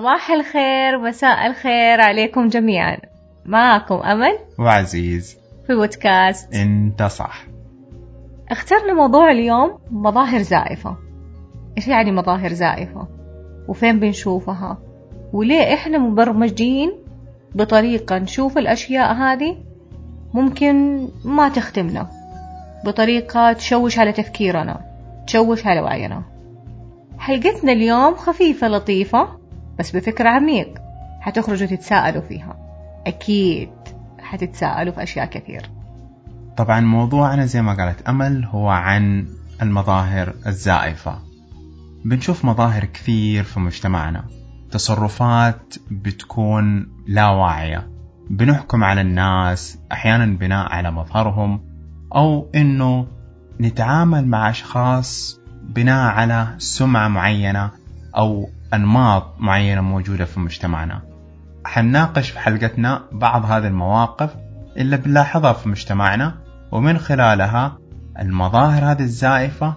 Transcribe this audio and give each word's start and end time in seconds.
صباح 0.00 0.30
الخير 0.30 0.98
مساء 0.98 1.46
الخير 1.46 2.00
عليكم 2.00 2.48
جميعا. 2.48 2.96
معكم 3.44 3.94
أمل 3.94 4.38
وعزيز. 4.58 5.36
في 5.66 5.74
بودكاست. 5.74 6.54
انت 6.54 7.02
صح 7.02 7.44
اخترنا 8.50 8.94
موضوع 8.94 9.30
اليوم 9.30 9.78
مظاهر 9.90 10.42
زائفة. 10.42 10.96
إيش 11.76 11.88
يعني 11.88 12.12
مظاهر 12.12 12.52
زائفة؟ 12.52 13.08
وفين 13.68 14.00
بنشوفها؟ 14.00 14.78
وليه 15.32 15.74
إحنا 15.74 15.98
مبرمجين 15.98 16.92
بطريقة 17.54 18.18
نشوف 18.18 18.58
الأشياء 18.58 19.12
هذه 19.14 19.56
ممكن 20.34 21.08
ما 21.24 21.48
تخدمنا. 21.48 22.10
بطريقة 22.84 23.52
تشوش 23.52 23.98
على 23.98 24.12
تفكيرنا 24.12 24.80
تشوش 25.26 25.66
على 25.66 25.80
وعينا. 25.80 26.22
حلقتنا 27.18 27.72
اليوم 27.72 28.14
خفيفة 28.14 28.68
لطيفة 28.68 29.40
بس 29.80 29.96
بفكر 29.96 30.26
عميق 30.26 30.78
حتخرجوا 31.20 31.66
تتساءلوا 31.66 32.22
فيها. 32.22 32.56
أكيد 33.06 33.70
حتتساءلوا 34.18 34.92
في 34.92 35.02
أشياء 35.02 35.26
كثير. 35.26 35.70
طبعا 36.56 36.80
موضوعنا 36.80 37.46
زي 37.46 37.62
ما 37.62 37.74
قالت 37.74 38.02
أمل 38.02 38.44
هو 38.44 38.68
عن 38.68 39.26
المظاهر 39.62 40.34
الزائفة. 40.46 41.18
بنشوف 42.04 42.44
مظاهر 42.44 42.84
كثير 42.84 43.44
في 43.44 43.60
مجتمعنا. 43.60 44.24
تصرفات 44.70 45.74
بتكون 45.90 46.88
لا 47.08 47.28
واعية. 47.28 47.90
بنحكم 48.30 48.84
على 48.84 49.00
الناس 49.00 49.78
أحيانا 49.92 50.26
بناء 50.26 50.72
على 50.72 50.90
مظهرهم 50.90 51.60
أو 52.16 52.50
إنه 52.54 53.06
نتعامل 53.60 54.26
مع 54.26 54.50
أشخاص 54.50 55.40
بناء 55.62 56.10
على 56.12 56.54
سمعة 56.58 57.08
معينة 57.08 57.70
أو 58.16 58.48
أنماط 58.74 59.34
معينة 59.38 59.80
موجودة 59.80 60.24
في 60.24 60.40
مجتمعنا. 60.40 61.02
حنناقش 61.64 62.30
في 62.30 62.38
حلقتنا 62.38 63.02
بعض 63.12 63.44
هذه 63.44 63.66
المواقف 63.66 64.34
اللي 64.76 64.96
بنلاحظها 64.96 65.52
في 65.52 65.68
مجتمعنا 65.68 66.34
ومن 66.72 66.98
خلالها 66.98 67.78
المظاهر 68.20 68.92
هذه 68.92 69.02
الزائفة 69.02 69.74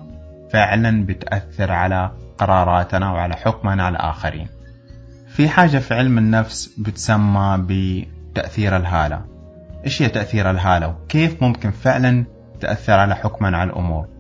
فعلا 0.52 1.06
بتأثر 1.06 1.72
على 1.72 2.12
قراراتنا 2.38 3.12
وعلى 3.12 3.36
حكمنا 3.36 3.84
على 3.84 3.96
الآخرين. 3.96 4.48
في 5.28 5.50
حاجة 5.50 5.78
في 5.78 5.94
علم 5.94 6.18
النفس 6.18 6.80
بتسمى 6.80 7.58
بتأثير 7.60 8.78
الهالة. 8.78 9.22
إيش 9.86 10.02
هي 10.02 10.10
تأثير 10.10 10.50
الهالة؟ 10.50 10.88
وكيف 10.88 11.44
ممكن 11.44 11.72
فعلا 11.72 12.26
تأثر 12.60 12.94
على 12.94 13.16
حكمنا 13.16 13.58
على 13.58 13.70
الأمور؟ 13.70 14.13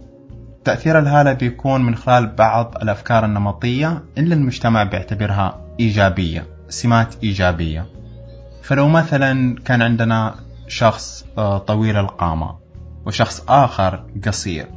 تأثير 0.65 0.99
الهالة 0.99 1.33
بيكون 1.33 1.81
من 1.81 1.95
خلال 1.95 2.27
بعض 2.27 2.75
الأفكار 2.81 3.25
النمطية 3.25 4.03
اللي 4.17 4.35
المجتمع 4.35 4.83
بيعتبرها 4.83 5.61
إيجابية 5.79 6.45
سمات 6.69 7.15
إيجابية. 7.23 7.85
فلو 8.63 8.87
مثلا 8.87 9.55
كان 9.65 9.81
عندنا 9.81 10.35
شخص 10.67 11.25
آه، 11.37 11.57
طويل 11.57 11.97
القامة 11.97 12.55
وشخص 13.05 13.43
آخر 13.49 14.03
قصير 14.25 14.67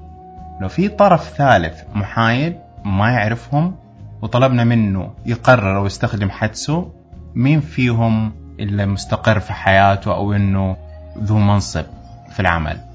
لو 0.61 0.69
في 0.69 0.89
طرف 0.89 1.29
ثالث 1.37 1.81
محايد 1.95 2.57
ما 2.85 3.11
يعرفهم 3.11 3.77
وطلبنا 4.23 4.65
منه 4.65 5.15
يقرر 5.27 5.77
أو 5.77 5.87
يستخدم 5.87 6.31
حدسه 6.31 6.93
مين 7.35 7.61
فيهم 7.61 8.33
اللي 8.61 8.87
مستقر 8.87 9.41
في 9.41 9.53
حياته 9.53 10.15
أو 10.15 10.33
إنه 10.33 10.77
ذو 11.19 11.39
منصب 11.39 11.85
في 12.31 12.41
العمل؟ 12.41 12.86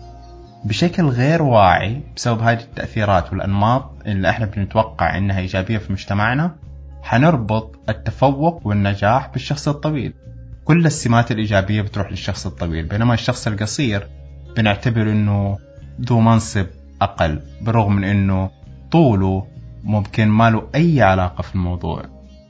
بشكل 0.66 1.04
غير 1.04 1.42
واعي 1.44 2.02
بسبب 2.16 2.42
هذه 2.42 2.60
التأثيرات 2.60 3.32
والأنماط 3.32 3.92
اللي 4.06 4.30
إحنا 4.30 4.46
بنتوقع 4.46 5.18
إنها 5.18 5.40
إيجابية 5.40 5.78
في 5.78 5.92
مجتمعنا 5.92 6.56
حنربط 7.04 7.80
التفوق 7.90 8.68
والنجاح 8.68 9.30
بالشخص 9.34 9.68
الطويل. 9.68 10.14
كل 10.66 10.86
السمات 10.86 11.32
الإيجابية 11.32 11.82
بتروح 11.82 12.12
للشخص 12.12 12.46
الطويل 12.46 12.86
بينما 12.86 13.14
الشخص 13.14 13.48
القصير 13.48 14.08
بنعتبر 14.58 15.02
إنه 15.02 15.58
ذو 16.02 16.20
منصب 16.20 16.66
أقل 17.02 17.40
بالرغم 17.62 17.96
من 17.96 18.04
إنه 18.04 18.50
طوله 18.92 19.48
ممكن 19.84 20.28
ما 20.28 20.50
له 20.50 20.68
أي 20.76 21.02
علاقة 21.02 21.42
في 21.42 21.56
الموضوع. 21.56 22.04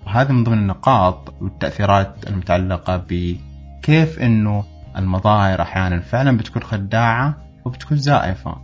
وهذا 0.05 0.31
من 0.31 0.43
ضمن 0.43 0.57
النقاط 0.57 1.33
والتأثيرات 1.41 2.15
المتعلقة 2.27 3.03
بكيف 3.09 4.19
إنه 4.19 4.63
المظاهر 4.97 5.61
أحيانا 5.61 5.99
فعلا 5.99 6.37
بتكون 6.37 6.63
خداعة 6.63 7.50
وبتكون 7.65 7.97
زائفة. 7.97 8.55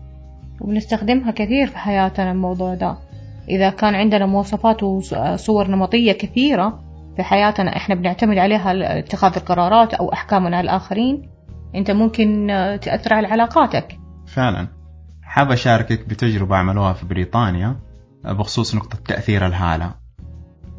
وبنستخدمها 0.62 1.32
كثير 1.32 1.68
في 1.68 1.78
حياتنا 1.78 2.32
الموضوع 2.32 2.74
ده. 2.76 2.98
إذا 3.50 3.70
كان 3.70 3.96
عندنا 3.96 4.26
مواصفات 4.26 4.84
وصور 4.84 5.68
نمطية 5.68 6.12
كثيرة 6.12 6.80
في 7.16 7.24
حياتنا 7.24 7.78
إحنا 7.78 7.96
بنعتمد 7.96 8.38
عليها 8.38 9.00
اتخاذ 9.00 9.34
القرارات 9.38 9.94
أو 9.94 10.14
أحكامنا 10.14 10.58
على 10.58 10.66
الآخرين 10.66 11.30
أنت 11.76 11.92
ممكن 11.92 12.48
تأثر 12.82 13.14
على 13.14 13.28
علاقاتك. 13.28 14.00
فعلا. 14.28 14.68
حاب 15.22 15.52
أشاركك 15.52 16.10
بتجربة 16.10 16.56
عملوها 16.56 16.94
في 16.94 17.06
بريطانيا 17.06 17.76
بخصوص 18.26 18.76
نقطة 18.76 18.98
تأثير 19.06 19.46
الهالة. 19.46 19.94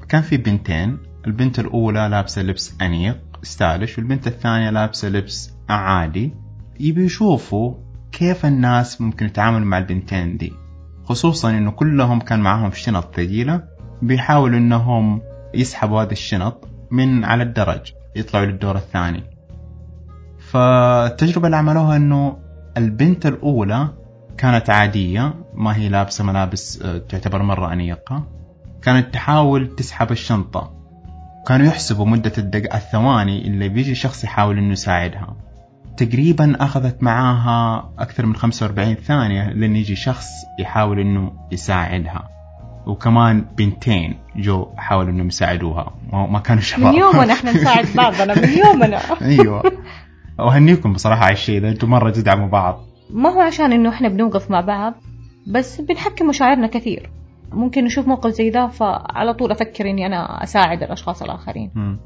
كان 0.08 0.22
في 0.22 0.36
بنتين 0.36 0.98
البنت 1.26 1.58
الأولى 1.58 2.08
لابسة 2.08 2.42
لبس 2.42 2.76
أنيق 2.82 3.18
ستايلش 3.42 3.98
والبنت 3.98 4.26
الثانية 4.26 4.70
لابسة 4.70 5.08
لبس 5.08 5.54
عادي. 5.68 6.34
يبي 6.80 7.04
يشوفوا 7.04 7.74
كيف 8.12 8.46
الناس 8.46 9.00
ممكن 9.00 9.26
يتعاملوا 9.26 9.66
مع 9.66 9.78
البنتين 9.78 10.36
دي؟ 10.36 10.52
خصوصا 11.04 11.50
إنه 11.50 11.70
كلهم 11.70 12.20
كان 12.20 12.40
معاهم 12.40 12.70
شنط 12.72 13.14
ثقيلة 13.14 13.62
بيحاولوا 14.02 14.58
إنهم 14.58 15.22
يسحبوا 15.54 16.02
هذه 16.02 16.12
الشنط 16.12 16.68
من 16.90 17.24
على 17.24 17.42
الدرج 17.42 17.92
يطلعوا 18.16 18.46
للدور 18.46 18.76
الثاني. 18.76 19.22
فالتجربة 20.38 21.46
اللي 21.46 21.56
عملوها 21.56 21.96
إنه 21.96 22.38
البنت 22.76 23.26
الأولى 23.26 23.88
كانت 24.38 24.70
عادية 24.70 25.34
ما 25.54 25.76
هي 25.76 25.88
لابسة 25.88 26.24
ملابس 26.24 26.82
آه، 26.82 26.98
تعتبر 26.98 27.42
مرة 27.42 27.72
أنيقة 27.72 28.26
كانت 28.82 29.14
تحاول 29.14 29.74
تسحب 29.76 30.10
الشنطة. 30.10 30.74
كانوا 31.46 31.66
يحسبوا 31.66 32.06
مدة 32.06 32.32
الدق... 32.38 32.74
الثواني 32.74 33.46
اللي 33.46 33.68
بيجي 33.68 33.94
شخص 33.94 34.24
يحاول 34.24 34.58
إنه 34.58 34.72
يساعدها. 34.72 35.47
تقريبا 35.98 36.56
أخذت 36.60 37.02
معاها 37.02 37.90
أكثر 37.98 38.26
من 38.26 38.36
45 38.36 38.94
ثانية 38.94 39.50
لأن 39.52 39.76
يجي 39.76 39.96
شخص 39.96 40.26
يحاول 40.60 41.00
إنه 41.00 41.32
يساعدها. 41.52 42.28
وكمان 42.86 43.44
بنتين 43.56 44.18
جو 44.36 44.66
حاولوا 44.76 45.10
إنهم 45.10 45.26
يساعدوها. 45.26 45.92
ما 46.12 46.38
كانوا 46.38 46.62
شباب. 46.62 46.92
من 46.94 46.98
يومنا 47.00 47.32
إحنا 47.32 47.52
نساعد 47.52 47.86
بعضنا 47.96 48.34
من 48.34 48.48
يومنا. 48.58 49.00
أيوة. 49.22 49.62
وهنيكم 50.38 50.92
بصراحة 50.92 51.24
على 51.24 51.32
الشيء 51.32 51.60
ده 51.60 51.68
أنتم 51.68 51.90
مرة 51.90 52.10
تدعموا 52.10 52.48
بعض. 52.48 52.80
ما 53.10 53.30
هو 53.30 53.40
عشان 53.40 53.72
إنه 53.72 53.88
إحنا 53.88 54.08
بنوقف 54.08 54.50
مع 54.50 54.60
بعض 54.60 54.94
بس 55.46 55.80
بنحكي 55.80 56.24
مشاعرنا 56.24 56.66
كثير. 56.66 57.10
ممكن 57.52 57.84
نشوف 57.84 58.08
موقف 58.08 58.30
زي 58.30 58.50
ده 58.50 58.68
فعلى 58.68 59.34
طول 59.34 59.50
أفكر 59.50 59.90
إني 59.90 60.06
أنا 60.06 60.42
أساعد 60.42 60.82
الأشخاص 60.82 61.22
الآخرين. 61.22 61.70
م. 61.74 61.96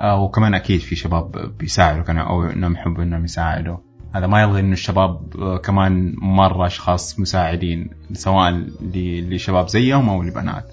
آه 0.00 0.20
وكمان 0.20 0.54
أكيد 0.54 0.80
في 0.80 0.96
شباب 0.96 1.52
بيساعدوا 1.58 2.02
كانوا 2.02 2.22
أو 2.22 2.44
إنهم 2.44 2.72
يحبوا 2.72 3.02
إنهم 3.02 3.24
يساعدوا. 3.24 3.76
هذا 4.14 4.26
ما 4.26 4.42
يلغي 4.42 4.60
إنه 4.60 4.72
الشباب 4.72 5.20
آه، 5.38 5.58
كمان 5.58 6.14
مرة 6.22 6.66
أشخاص 6.66 7.20
مساعدين 7.20 7.90
سواء 8.12 8.66
لشباب 9.30 9.68
زيهم 9.68 10.08
أو 10.08 10.22
لبنات. 10.22 10.64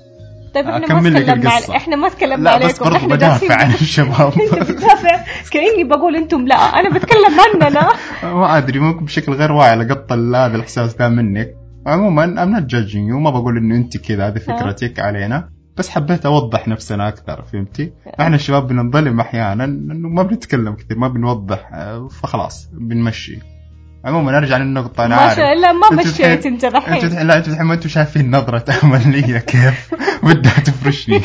طيب 0.55 0.67
إحنا 0.67 1.01
ما 1.01 1.09
تكلمنا 1.09 1.51
على... 1.51 1.75
إحنا 1.75 1.95
ما 1.95 2.09
تكلمنا 2.09 2.49
عليكم 2.49 2.67
بس 2.67 2.79
برضه 2.79 3.07
بدافع 3.07 3.55
عن 3.55 3.71
الشباب. 3.71 4.33
أنت 4.41 4.71
بتدافع؟ 4.71 5.25
كأني 5.51 5.83
بقول 5.83 6.15
أنتم 6.15 6.47
لا 6.47 6.55
أنا 6.55 6.89
بتكلم 6.89 7.39
عننا. 7.63 7.89
ما 8.39 8.57
أدري 8.57 8.79
ممكن 8.79 9.05
بشكل 9.05 9.31
غير 9.31 9.51
واعي 9.51 9.75
لقط 9.75 10.11
هذا 10.11 10.55
الاحساس 10.55 10.95
ده 10.95 11.09
منك. 11.09 11.47
عموما 11.87 12.43
I'm 12.43 12.49
not 12.49 12.63
judging 12.63 13.09
you 13.09 13.19
ما 13.19 13.29
بقول 13.29 13.57
إنه 13.57 13.75
أنت 13.75 13.97
كذا 13.97 14.27
هذه 14.27 14.37
فكرتك 14.37 14.99
علينا. 14.99 15.49
بس 15.77 15.89
حبيت 15.89 16.25
أوضح 16.25 16.67
نفسنا 16.67 17.07
أكثر 17.07 17.41
فهمتي؟ 17.41 17.93
إحنا 18.19 18.35
الشباب 18.35 18.67
بننظلم 18.67 19.19
أحيانا 19.19 19.63
إنه 19.63 20.09
ما 20.09 20.23
بنتكلم 20.23 20.73
كثير 20.75 20.97
ما 20.97 21.07
بنوضح 21.07 21.69
فخلاص 22.09 22.69
بنمشي. 22.73 23.39
عموما 24.05 24.37
أرجع 24.37 24.57
للنقطة 24.57 25.05
أنا 25.05 25.15
ما 25.15 25.35
شاء 25.35 25.53
الله 25.53 25.73
ما 25.73 26.01
مشيت 26.01 26.45
أنت 26.45 26.63
الحين 26.63 26.93
أنتوا 26.93 27.23
لا 27.23 27.37
أنتوا 27.37 27.53
الحين 27.53 27.65
ما 27.65 27.73
أنتوا 27.73 27.89
شايفين 27.89 28.35
نظرة 28.35 28.65
أمل 28.83 29.11
لي 29.11 29.39
كيف؟ 29.39 29.93
ودها 30.25 30.59
تفرشني. 30.59 31.21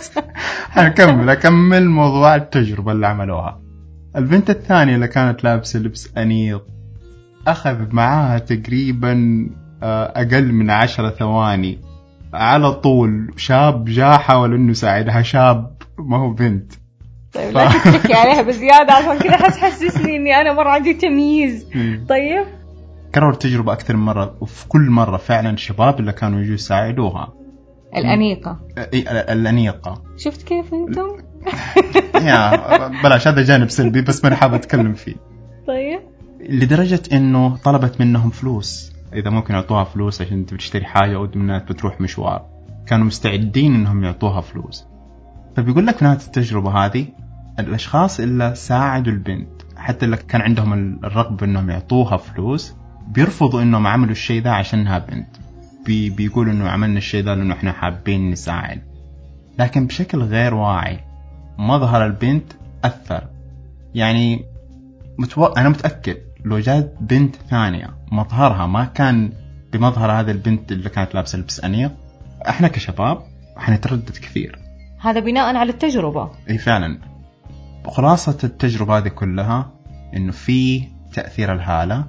حنكمل 0.74 1.30
أكمل 1.30 1.88
موضوع 1.88 2.34
التجربة 2.34 2.92
اللي 2.92 3.06
عملوها. 3.06 3.60
البنت 4.16 4.50
الثانية 4.50 4.94
اللي 4.94 5.08
كانت 5.08 5.44
لابسة 5.44 5.78
لبس 5.78 6.10
أنيق 6.16 6.64
أخذ 7.46 7.94
معاها 7.94 8.38
تقريبا 8.38 9.46
آه، 9.82 10.12
أقل 10.16 10.52
من 10.52 10.70
عشرة 10.70 11.10
ثواني. 11.10 11.93
على 12.34 12.72
طول 12.72 13.32
شاب 13.36 13.84
جاء 13.84 14.18
حاول 14.18 14.54
إنه 14.54 14.70
يساعدها 14.70 15.22
شاب 15.22 15.76
ما 15.98 16.16
هو 16.16 16.30
بنت. 16.30 16.72
طيب 17.32 17.54
لا 17.54 17.68
تتكي 17.84 18.14
عليها 18.14 18.42
بزيادة 18.42 18.92
عشان 18.92 19.18
كذا 19.18 19.36
حس 19.36 19.58
حسسني 19.58 20.16
إني 20.16 20.40
أنا 20.40 20.52
مرة 20.52 20.68
عندي 20.68 20.94
تمييز. 20.94 21.66
طيب. 22.08 22.46
كرر 23.14 23.30
التجربة 23.30 23.72
أكثر 23.72 23.96
من 23.96 24.04
مرة 24.04 24.36
وفي 24.40 24.68
كل 24.68 24.90
مرة 24.90 25.16
فعلا 25.16 25.50
الشباب 25.50 26.00
اللي 26.00 26.12
كانوا 26.12 26.40
يجوا 26.40 26.54
يساعدوها. 26.54 27.32
الأنيقة. 27.96 28.60
إي، 28.78 29.32
الأنيقة. 29.32 30.02
شفت 30.16 30.42
كيف 30.42 30.74
أنتم؟ 30.74 31.16
يا 32.28 32.56
بلاش 33.02 33.28
هذا 33.28 33.42
جانب 33.42 33.70
سلبي 33.70 34.02
بس 34.02 34.24
ما 34.24 34.34
حابب 34.34 34.54
أتكلم 34.54 34.92
فيه. 34.92 35.14
طيب. 35.66 36.00
لدرجة 36.40 37.02
إنه 37.12 37.56
طلبت 37.56 38.00
منهم 38.00 38.30
فلوس. 38.30 38.93
إذا 39.14 39.30
ممكن 39.30 39.54
يعطوها 39.54 39.84
فلوس 39.84 40.22
عشان 40.22 40.46
تشتري 40.46 40.86
أو 40.96 41.24
إنها 41.24 41.58
بتروح 41.58 42.00
مشوار. 42.00 42.46
كانوا 42.86 43.06
مستعدين 43.06 43.74
إنهم 43.74 44.04
يعطوها 44.04 44.40
فلوس. 44.40 44.84
فبيقول 45.56 45.86
لك 45.86 45.96
في 45.96 46.04
نهاية 46.04 46.18
التجربة 46.18 46.70
هذه 46.70 47.06
الأشخاص 47.58 48.20
اللي 48.20 48.54
ساعدوا 48.54 49.12
البنت 49.12 49.48
حتى 49.76 50.04
اللي 50.04 50.16
كان 50.16 50.40
عندهم 50.40 50.72
الرغبة 51.04 51.46
إنهم 51.46 51.70
يعطوها 51.70 52.16
فلوس 52.16 52.74
بيرفضوا 53.08 53.62
إنهم 53.62 53.86
عملوا 53.86 54.12
الشيء 54.12 54.42
ده 54.42 54.52
عشانها 54.52 54.98
بنت. 54.98 55.28
بي 55.86 56.10
بيقولوا 56.10 56.52
إنه 56.52 56.68
عملنا 56.68 56.98
الشيء 56.98 57.24
ده 57.24 57.34
لأنه 57.34 57.54
إحنا 57.54 57.72
حابين 57.72 58.30
نساعد. 58.30 58.82
لكن 59.58 59.86
بشكل 59.86 60.18
غير 60.18 60.54
واعي 60.54 61.00
مظهر 61.58 62.06
البنت 62.06 62.52
أثر. 62.84 63.24
يعني 63.94 64.44
متو... 65.18 65.44
أنا 65.44 65.68
متأكد 65.68 66.16
لو 66.44 66.58
جات 66.58 66.94
بنت 67.00 67.36
ثانية 67.36 67.90
مظهرها 68.12 68.66
ما 68.66 68.84
كان 68.84 69.32
بمظهر 69.72 70.12
هذه 70.12 70.30
البنت 70.30 70.72
اللي 70.72 70.88
كانت 70.88 71.14
لابسة 71.14 71.38
لبس 71.38 71.60
أنيق 71.60 71.92
إحنا 72.48 72.68
كشباب 72.68 73.22
حنتردد 73.56 74.10
كثير. 74.10 74.58
هذا 75.00 75.20
بناء 75.20 75.56
على 75.56 75.70
التجربة. 75.70 76.30
إي 76.50 76.58
فعلا. 76.58 76.98
خلاصة 77.86 78.38
التجربة 78.44 78.98
هذه 78.98 79.08
كلها 79.08 79.72
إنه 80.16 80.32
في 80.32 80.88
تأثير 81.12 81.52
الهالة 81.52 82.04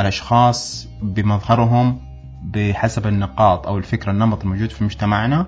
الأشخاص 0.00 0.88
بمظهرهم 1.02 2.00
بحسب 2.44 3.06
النقاط 3.06 3.66
أو 3.66 3.78
الفكرة 3.78 4.10
النمط 4.12 4.42
الموجود 4.42 4.70
في 4.70 4.84
مجتمعنا 4.84 5.46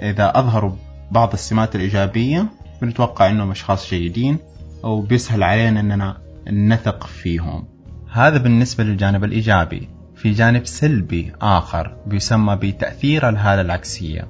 إذا 0.00 0.38
أظهروا 0.38 0.72
بعض 1.10 1.32
السمات 1.32 1.76
الإيجابية 1.76 2.46
بنتوقع 2.82 3.30
إنهم 3.30 3.50
أشخاص 3.50 3.90
جيدين 3.90 4.38
أو 4.84 5.00
بيسهل 5.00 5.42
علينا 5.42 5.80
إننا 5.80 6.23
نثق 6.52 7.06
فيهم. 7.06 7.68
هذا 8.12 8.38
بالنسبة 8.38 8.84
للجانب 8.84 9.24
الإيجابي. 9.24 9.88
في 10.16 10.30
جانب 10.30 10.66
سلبي 10.66 11.32
آخر 11.40 11.96
بيسمى 12.06 12.56
بتأثير 12.56 13.28
الهالة 13.28 13.60
العكسية. 13.60 14.28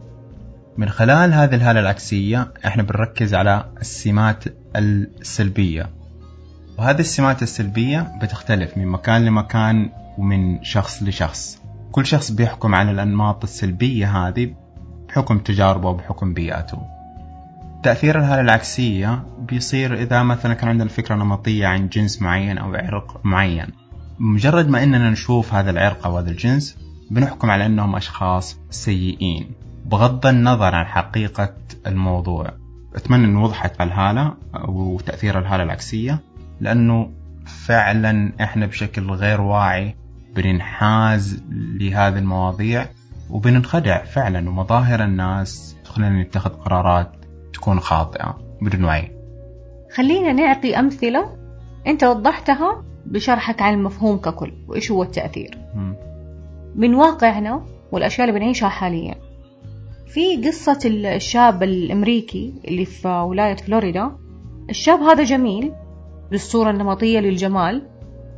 من 0.77 0.89
خلال 0.89 1.33
هذه 1.33 1.55
الهالة 1.55 1.81
العكسية 1.81 2.53
إحنا 2.67 2.83
بنركز 2.83 3.35
على 3.35 3.73
السمات 3.81 4.45
السلبية. 4.77 5.91
وهذه 6.79 7.01
السمات 7.01 7.43
السلبية 7.43 8.13
بتختلف 8.23 8.79
من 8.79 8.87
مكان 8.87 9.25
لمكان 9.25 9.91
ومن 10.19 10.65
شخص 10.65 11.03
لشخص. 11.03 11.59
كل 11.93 12.07
شخص 12.07 12.31
بيحكم 12.31 12.75
عن 12.75 12.89
الأنماط 12.89 13.43
السلبية 13.43 14.19
هذه 14.19 14.55
بحكم 15.09 15.39
تجاربه 15.39 15.89
وبحكم 15.89 16.35
بيئته. 16.35 16.94
تأثير 17.85 18.19
الهالة 18.19 18.41
العكسية 18.41 19.23
بيصير 19.39 19.95
إذا 19.95 20.23
مثلا 20.23 20.55
كان 20.55 20.69
عندنا 20.69 20.89
فكرة 20.89 21.15
نمطية 21.15 21.67
عن 21.67 21.89
جنس 21.89 22.23
معين 22.23 22.59
أو 22.59 22.75
عرق 22.75 23.21
معين. 23.25 23.67
مجرد 24.19 24.69
ما 24.69 24.83
إننا 24.83 25.11
نشوف 25.11 25.55
هذا 25.55 25.71
العرق 25.71 26.07
أو 26.07 26.19
هذا 26.19 26.31
الجنس 26.31 26.79
بنحكم 27.11 27.51
على 27.51 27.67
أنهم 27.67 27.97
أشخاص 27.97 28.59
سيئين. 28.71 29.51
بغض 29.85 30.27
النظر 30.27 30.75
عن 30.75 30.87
حقيقة 30.87 31.55
الموضوع. 31.87 32.51
أتمنى 32.95 33.25
أن 33.25 33.37
وضحت 33.37 33.81
الهالة 33.81 34.35
وتأثير 34.69 35.39
الهالة 35.39 35.63
العكسية 35.63 36.23
لأنه 36.61 37.11
فعلا 37.67 38.33
إحنا 38.41 38.67
بشكل 38.67 39.11
غير 39.11 39.41
واعي 39.41 39.97
بننحاز 40.37 41.43
لهذه 41.51 42.19
المواضيع 42.19 42.87
وبننخدع 43.31 44.05
فعلا. 44.05 44.49
ومظاهر 44.51 45.05
الناس 45.05 45.77
تخلينا 45.85 46.23
نتخذ 46.23 46.51
قرارات 46.51 47.24
تكون 47.55 47.81
خاطئة 47.81 48.39
بدون 48.63 48.85
وعي 48.85 49.11
خلينا 49.95 50.33
نعطي 50.33 50.79
أمثلة 50.79 51.37
أنت 51.87 52.05
وضحتها 52.05 52.85
بشرحك 53.07 53.63
عن 53.63 53.75
المفهوم 53.75 54.17
ككل 54.17 54.53
وإيش 54.69 54.91
هو 54.91 55.03
التأثير 55.03 55.59
مم. 55.75 55.97
من 56.75 56.95
واقعنا 56.95 57.65
والأشياء 57.93 58.29
اللي 58.29 58.39
بنعيشها 58.41 58.69
حاليا 58.69 59.15
في 60.07 60.47
قصة 60.47 60.79
الشاب 60.85 61.63
الأمريكي 61.63 62.55
اللي 62.69 62.85
في 62.85 63.09
ولاية 63.09 63.57
فلوريدا 63.57 64.11
الشاب 64.71 65.01
هذا 65.01 65.23
جميل 65.23 65.73
بالصورة 66.31 66.71
النمطية 66.71 67.21
للجمال 67.21 67.83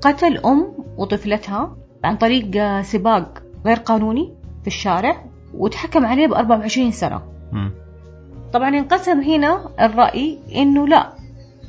قتل 0.00 0.38
أم 0.38 0.72
وطفلتها 0.98 1.76
عن 2.04 2.16
طريق 2.16 2.80
سباق 2.82 3.42
غير 3.66 3.76
قانوني 3.76 4.34
في 4.62 4.66
الشارع 4.66 5.24
وتحكم 5.54 6.06
عليه 6.06 6.26
ب 6.26 6.32
24 6.32 6.90
سنة 6.90 7.22
مم. 7.52 7.72
طبعا 8.56 8.68
انقسم 8.68 9.20
هنا 9.20 9.68
الرأي 9.80 10.38
إنه 10.54 10.88
لا 10.88 11.12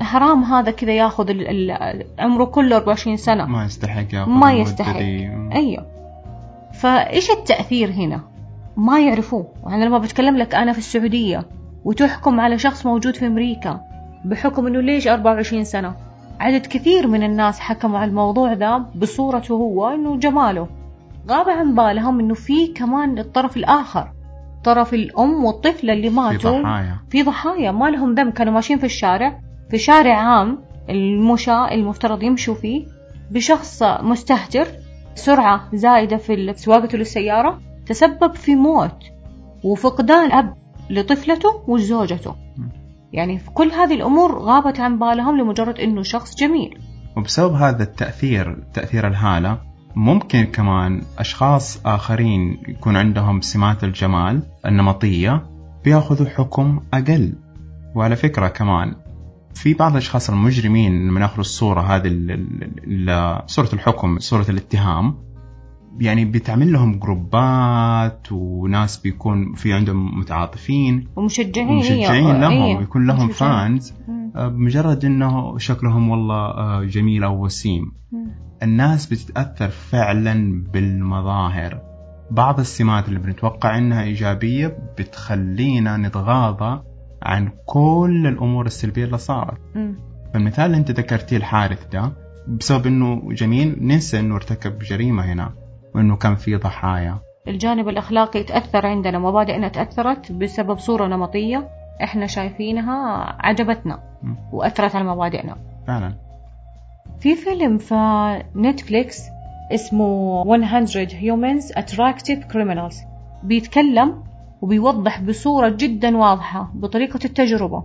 حرام 0.00 0.44
هذا 0.44 0.70
كذا 0.70 0.92
ياخذ 0.92 1.32
عمره 2.18 2.44
كله 2.44 2.76
24 2.76 3.16
سنة. 3.16 3.46
ما 3.46 3.64
يستحق 3.64 4.14
ياخذ 4.14 4.30
ما 4.30 4.52
يستحق. 4.52 4.98
دي. 4.98 5.30
أيوه. 5.52 5.86
فإيش 6.74 7.30
التأثير 7.30 7.90
هنا؟ 7.90 8.20
ما 8.76 9.00
يعرفوه. 9.00 9.46
يعني 9.66 9.84
لما 9.84 9.98
بتكلم 9.98 10.36
لك 10.36 10.54
أنا 10.54 10.72
في 10.72 10.78
السعودية 10.78 11.46
وتحكم 11.84 12.40
على 12.40 12.58
شخص 12.58 12.86
موجود 12.86 13.16
في 13.16 13.26
أمريكا 13.26 13.80
بحكم 14.24 14.66
إنه 14.66 14.80
ليش 14.80 15.08
24 15.08 15.64
سنة؟ 15.64 15.94
عدد 16.40 16.66
كثير 16.66 17.06
من 17.06 17.22
الناس 17.22 17.60
حكموا 17.60 17.98
على 17.98 18.08
الموضوع 18.10 18.52
ذا 18.52 18.78
بصورته 18.94 19.52
هو 19.52 19.88
إنه 19.88 20.16
جماله. 20.16 20.68
غاب 21.30 21.48
عن 21.48 21.74
بالهم 21.74 22.20
إنه 22.20 22.34
في 22.34 22.66
كمان 22.66 23.18
الطرف 23.18 23.56
الآخر. 23.56 24.10
طرف 24.68 24.94
الأم 24.94 25.44
والطفله 25.44 25.92
اللي 25.92 26.10
في 26.10 26.16
ماتوا 26.16 26.60
ضحايا. 26.60 26.98
في 27.10 27.22
ضحايا. 27.22 27.70
ما 27.70 27.90
لهم 27.90 28.14
ذنب 28.14 28.32
كانوا 28.32 28.52
ماشيين 28.52 28.78
في 28.78 28.86
الشارع. 28.86 29.40
في 29.70 29.78
شارع 29.78 30.16
عام 30.18 30.58
المشاة 30.90 31.74
المفترض 31.74 32.22
يمشوا 32.22 32.54
فيه 32.54 32.86
بشخص 33.30 33.82
مستهتر 33.82 34.66
سرعة 35.14 35.68
زائدة 35.74 36.16
في 36.16 36.54
سواقته 36.56 36.98
للسيارة 36.98 37.60
تسبب 37.86 38.34
في 38.34 38.54
موت 38.54 39.02
وفقدان 39.64 40.32
أب 40.32 40.54
لطفلته 40.90 41.62
وزوجته. 41.68 42.34
يعني 43.12 43.38
في 43.38 43.50
كل 43.50 43.70
هذه 43.70 43.94
الأمور 43.94 44.38
غابت 44.38 44.80
عن 44.80 44.98
بالهم 44.98 45.36
لمجرد 45.36 45.78
أنه 45.80 46.02
شخص 46.02 46.36
جميل. 46.36 46.78
وبسبب 47.16 47.54
هذا 47.54 47.82
التأثير 47.82 48.64
تأثير 48.74 49.08
الهالة 49.08 49.67
ممكن 49.96 50.44
كمان 50.44 51.02
أشخاص 51.18 51.86
آخرين 51.86 52.58
يكون 52.68 52.96
عندهم 52.96 53.40
سمات 53.40 53.84
الجمال 53.84 54.42
النمطية 54.66 55.46
بياخذوا 55.84 56.28
حكم 56.28 56.80
أقل. 56.94 57.34
وعلى 57.94 58.16
فكرة 58.16 58.48
كمان 58.48 58.94
في 59.54 59.74
بعض 59.74 59.92
الأشخاص 59.92 60.30
المجرمين 60.30 61.08
لما 61.08 61.20
يأخذوا 61.20 61.40
الصورة 61.40 61.80
هذه 61.80 62.08
صورة 63.46 63.68
الحكم 63.72 64.18
صورة 64.18 64.46
الاتهام 64.48 65.14
يعني 66.00 66.24
بتعمل 66.24 66.72
لهم 66.72 66.98
جروبات 66.98 68.32
وناس 68.32 68.98
بيكون 68.98 69.52
في 69.52 69.72
عندهم 69.72 70.18
متعاطفين. 70.20 71.08
ومشجعين 71.16 71.68
ومشجعين 71.68 72.26
إيه، 72.26 72.40
لهم 72.40 72.52
إيه، 72.52 72.76
ويكون 72.76 73.06
لهم 73.06 73.28
مشجعين. 73.28 73.32
فانز 73.32 73.94
بمجرد 74.46 75.04
إنه 75.04 75.58
شكلهم 75.58 76.10
والله 76.10 76.34
آه، 76.34 76.84
جميل 76.84 77.24
أو 77.24 77.44
وسيم. 77.44 77.92
الناس 78.62 79.06
بتتأثر 79.06 79.68
فعلا 79.68 80.64
بالمظاهر. 80.72 81.80
بعض 82.30 82.60
السمات 82.60 83.08
اللي 83.08 83.18
بنتوقع 83.18 83.78
إنها 83.78 84.02
إيجابية 84.02 84.78
بتخلينا 84.98 85.96
نتغاضى 85.96 86.82
عن 87.22 87.50
كل 87.66 88.26
الأمور 88.26 88.66
السلبية 88.66 89.04
اللي 89.04 89.18
صارت. 89.18 89.60
فالمثال 90.34 90.66
اللي 90.66 90.76
أنت 90.76 90.90
ذكرتيه 90.90 91.36
الحارث 91.36 91.86
ده 91.92 92.12
بسبب 92.48 92.86
إنه 92.86 93.32
جميل 93.32 93.78
ننسى 93.80 94.20
إنه 94.20 94.34
ارتكب 94.34 94.78
جريمة 94.78 95.24
هنا 95.24 95.52
وإنه 95.94 96.16
كان 96.16 96.34
في 96.34 96.56
ضحايا. 96.56 97.18
الجانب 97.48 97.88
الأخلاقي 97.88 98.42
تأثر 98.42 98.86
عندنا 98.86 99.18
مبادئنا 99.18 99.68
تأثرت 99.68 100.32
بسبب 100.32 100.78
صورة 100.78 101.06
نمطية. 101.06 101.68
إحنا 102.02 102.26
شايفينها 102.26 102.96
عجبتنا 103.40 104.00
مم. 104.22 104.36
وأثرت 104.52 104.96
على 104.96 105.04
مبادئنا. 105.04 105.56
فعلا. 105.86 106.14
في 107.20 107.34
فيلم 107.34 107.78
في 107.78 108.42
نتفليكس 108.56 109.22
اسمه 109.74 110.44
100 110.44 110.86
Humans 111.06 111.64
Attractive 111.64 112.52
Criminals. 112.52 112.96
بيتكلم 113.42 114.22
وبيوضح 114.62 115.20
بصورة 115.20 115.68
جدا 115.68 116.16
واضحة 116.16 116.70
بطريقة 116.74 117.20
التجربة. 117.24 117.84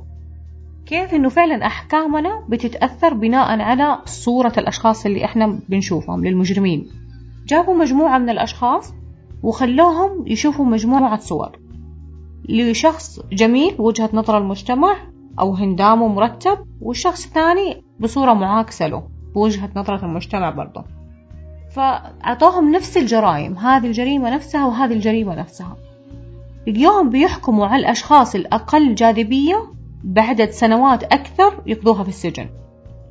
كيف 0.86 1.13
إنه 1.13 1.29
فعلا 1.29 1.65
أحكامنا 1.65 2.43
بتتأثر 2.50 3.13
بناء 3.13 3.60
على 3.62 3.98
صورة 4.05 4.53
الأشخاص 4.58 5.05
اللي 5.05 5.25
إحنا 5.25 5.60
بنشوفهم 5.70 6.25
للمجرمين. 6.25 6.88
جابوا 7.48 7.75
مجموعة 7.75 8.17
من 8.17 8.29
الأشخاص 8.29 8.93
وخلوهم 9.43 10.27
يشوفوا 10.27 10.65
مجموعة 10.65 11.20
صور. 11.20 11.60
لشخص 12.50 13.19
جميل 13.31 13.75
وجهة 13.79 14.09
نظر 14.13 14.38
المجتمع 14.38 14.95
أو 15.39 15.53
هندامه 15.53 16.07
مرتب 16.07 16.57
والشخص 16.81 17.25
الثاني 17.25 17.83
بصورة 18.00 18.33
معاكسة 18.33 18.88
له 18.88 19.07
بوجهة 19.35 19.69
نظرة 19.75 20.05
المجتمع 20.05 20.50
برضه. 20.50 20.83
فأعطوهم 21.71 22.71
نفس 22.71 22.97
الجرائم 22.97 23.57
هذه 23.57 23.88
الجريمة 23.88 24.35
نفسها 24.35 24.65
وهذه 24.65 24.93
الجريمة 24.93 25.35
نفسها. 25.35 25.77
لقيوهم 26.67 27.09
بيحكموا 27.09 27.65
على 27.65 27.79
الأشخاص 27.79 28.35
الأقل 28.35 28.95
جاذبية 28.95 29.71
بعدد 30.03 30.50
سنوات 30.50 31.03
أكثر 31.03 31.62
يقضوها 31.65 32.03
في 32.03 32.09
السجن. 32.09 32.50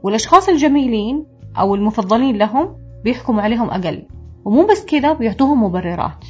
والأشخاص 0.02 0.48
الجميلين 0.48 1.26
أو 1.58 1.74
المفضلين 1.74 2.36
لهم 2.36 2.76
بيحكموا 3.04 3.42
عليهم 3.42 3.70
أقل. 3.70 4.06
ومو 4.44 4.66
بس 4.66 4.84
كذا 4.84 5.12
بيعطوهم 5.12 5.64
مبررات. 5.64 6.24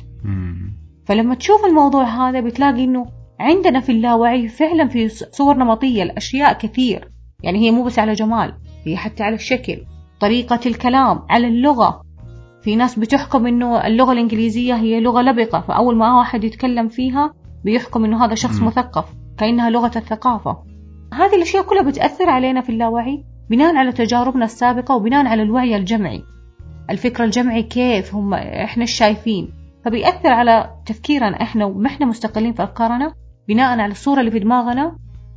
فلما 1.07 1.35
تشوف 1.35 1.65
الموضوع 1.65 2.05
هذا 2.05 2.41
بتلاقي 2.41 2.85
إنه 2.85 3.07
عندنا 3.41 3.81
في 3.81 3.93
اللاوعي 3.93 4.49
فعلا 4.49 4.89
في 4.89 5.09
صور 5.09 5.57
نمطية 5.57 6.03
الأشياء 6.03 6.53
كثير. 6.53 7.09
يعني 7.43 7.59
هي 7.59 7.71
مو 7.71 7.85
بس 7.85 7.99
على 7.99 8.13
جمال 8.13 8.55
هي 8.87 8.97
حتى 8.97 9.23
على 9.23 9.35
الشكل 9.35 9.79
طريقة 10.21 10.61
الكلام 10.67 11.23
على 11.31 11.49
اللغة. 11.49 12.03
في 12.63 12.77
ناس 12.77 12.99
بتحكم 12.99 13.47
إنه 13.47 13.87
اللغة 13.87 14.13
الإنجليزية 14.13 14.75
هي 14.75 15.01
لغة 15.01 15.23
لبقة 15.23 15.61
فأول 15.61 15.97
ما 15.97 16.19
واحد 16.19 16.45
يتكلم 16.45 16.89
فيها 16.89 17.35
بيحكم 17.65 18.05
إنه 18.05 18.25
هذا 18.25 18.35
شخص. 18.35 18.61
مثقف 18.63 19.05
كأنها 19.39 19.71
لغة 19.71 19.93
الثقافة. 19.97 20.57
هذه 21.15 21.37
الأشياء 21.37 21.63
كلها 21.63 21.83
بتأثر 21.83 22.31
علينا 22.31 22.61
في 22.61 22.71
اللاوعي 22.71 23.25
بناء 23.51 23.77
على 23.77 23.93
تجاربنا 23.93 24.45
السابقة 24.45 24.97
وبناء 24.97 25.27
على 25.27 25.43
الوعي 25.43 25.77
الجمعي. 25.77 26.23
الفكر 26.91 27.25
الجمعي 27.25 27.63
كيف 27.63 28.15
هم 28.15 28.35
إحنا 28.35 28.85
شايفين؟ 28.85 29.62
فبيأثر 29.85 30.29
على 30.29 30.71
تفكيرنا 30.87 31.43
إحنا 31.43 31.65
وما 31.65 31.87
إحنا 31.87 32.07
مستقلين 32.07 32.53
في 32.53 32.63
أفكارنا 32.63 33.15
بناء 33.49 33.79
على 33.79 33.93
الصورة 33.93 34.21
اللي 34.21 34.31
في 34.31 34.39
دماغنا 34.39 34.97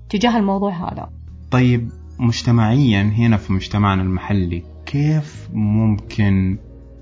تجاه 0.10 0.38
الموضوع 0.38 0.72
هذا. 0.72 1.10
طيب 1.52 1.90
مجتمعيا 2.20 3.02
هنا 3.02 3.38
في 3.38 3.54
مجتمعنا 3.54 4.02
المحلي 4.02 4.64
كيف 4.86 5.50
ممكن 5.54 6.58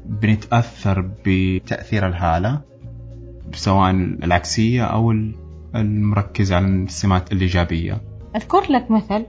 بنتأثر 0.06 1.10
بتأثير 1.26 2.08
الهالة؟ 2.08 2.62
سواء 3.54 3.92
العكسية 3.92 4.84
أو 4.84 5.12
المركز 5.76 6.54
على 6.54 6.66
السمات 6.66 7.32
الإيجابية. 7.32 8.02
أذكر 8.36 8.72
لك 8.72 8.92
مثل 8.92 9.26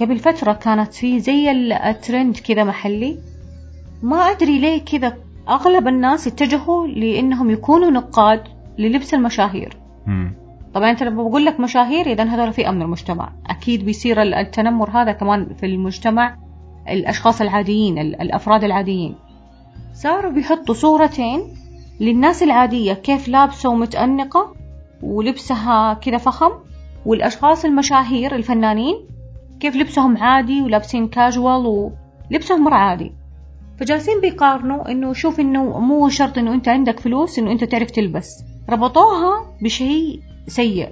قبل 0.00 0.18
فترة 0.18 0.52
كانت 0.52 0.94
في 0.94 1.20
زي 1.20 1.50
الترند 1.90 2.36
كذا 2.36 2.64
محلي 2.64 3.18
ما 4.02 4.16
أدري 4.16 4.58
ليه 4.58 4.84
كذا 4.84 5.16
أغلب 5.48 5.88
الناس 5.88 6.26
اتجهوا 6.26 6.86
لأنهم 6.86 7.50
يكونوا 7.50 7.90
نقاد 7.90 8.42
للبس 8.78 9.14
المشاهير. 9.14 9.76
مم. 10.06 10.34
طبعا 10.74 10.90
أنت 10.90 11.02
لما 11.02 11.22
بقول 11.22 11.44
لك 11.44 11.60
مشاهير 11.60 12.06
إذا 12.06 12.24
هذول 12.24 12.52
فئة 12.52 12.70
من 12.70 12.82
المجتمع. 12.82 13.32
أكيد 13.46 13.84
بيصير 13.84 14.22
التنمر 14.22 14.90
هذا 14.90 15.12
كمان 15.12 15.54
في 15.54 15.66
المجتمع 15.66 16.36
الأشخاص 16.88 17.40
العاديين 17.40 17.98
ال- 17.98 18.20
الأفراد 18.20 18.64
العاديين. 18.64 19.14
صاروا 19.94 20.32
بيحطوا 20.32 20.74
صورتين 20.74 21.40
للناس 22.00 22.42
العادية 22.42 22.92
كيف 22.92 23.28
لابسة 23.28 23.68
ومتأنقة 23.68 24.54
ولبسها 25.02 25.94
كذا 25.94 26.16
فخم 26.18 26.50
والأشخاص 27.06 27.64
المشاهير 27.64 28.34
الفنانين 28.34 28.94
كيف 29.60 29.76
لبسهم 29.76 30.16
عادي 30.16 30.62
ولابسين 30.62 31.08
كاجوال 31.08 31.92
ولبسهم 32.30 32.64
مرة 32.64 32.74
عادي. 32.74 33.12
فجالسين 33.80 34.20
بيقارنوا 34.20 34.90
إنه 34.90 35.12
شوف 35.12 35.40
إنه 35.40 35.78
مو 35.80 36.08
شرط 36.08 36.38
إنه 36.38 36.54
أنت 36.54 36.68
عندك 36.68 37.00
فلوس 37.00 37.38
إنه 37.38 37.52
أنت 37.52 37.64
تعرف 37.64 37.90
تلبس. 37.90 38.44
ربطوها 38.70 39.54
بشيء 39.62 40.20
سيء. 40.46 40.88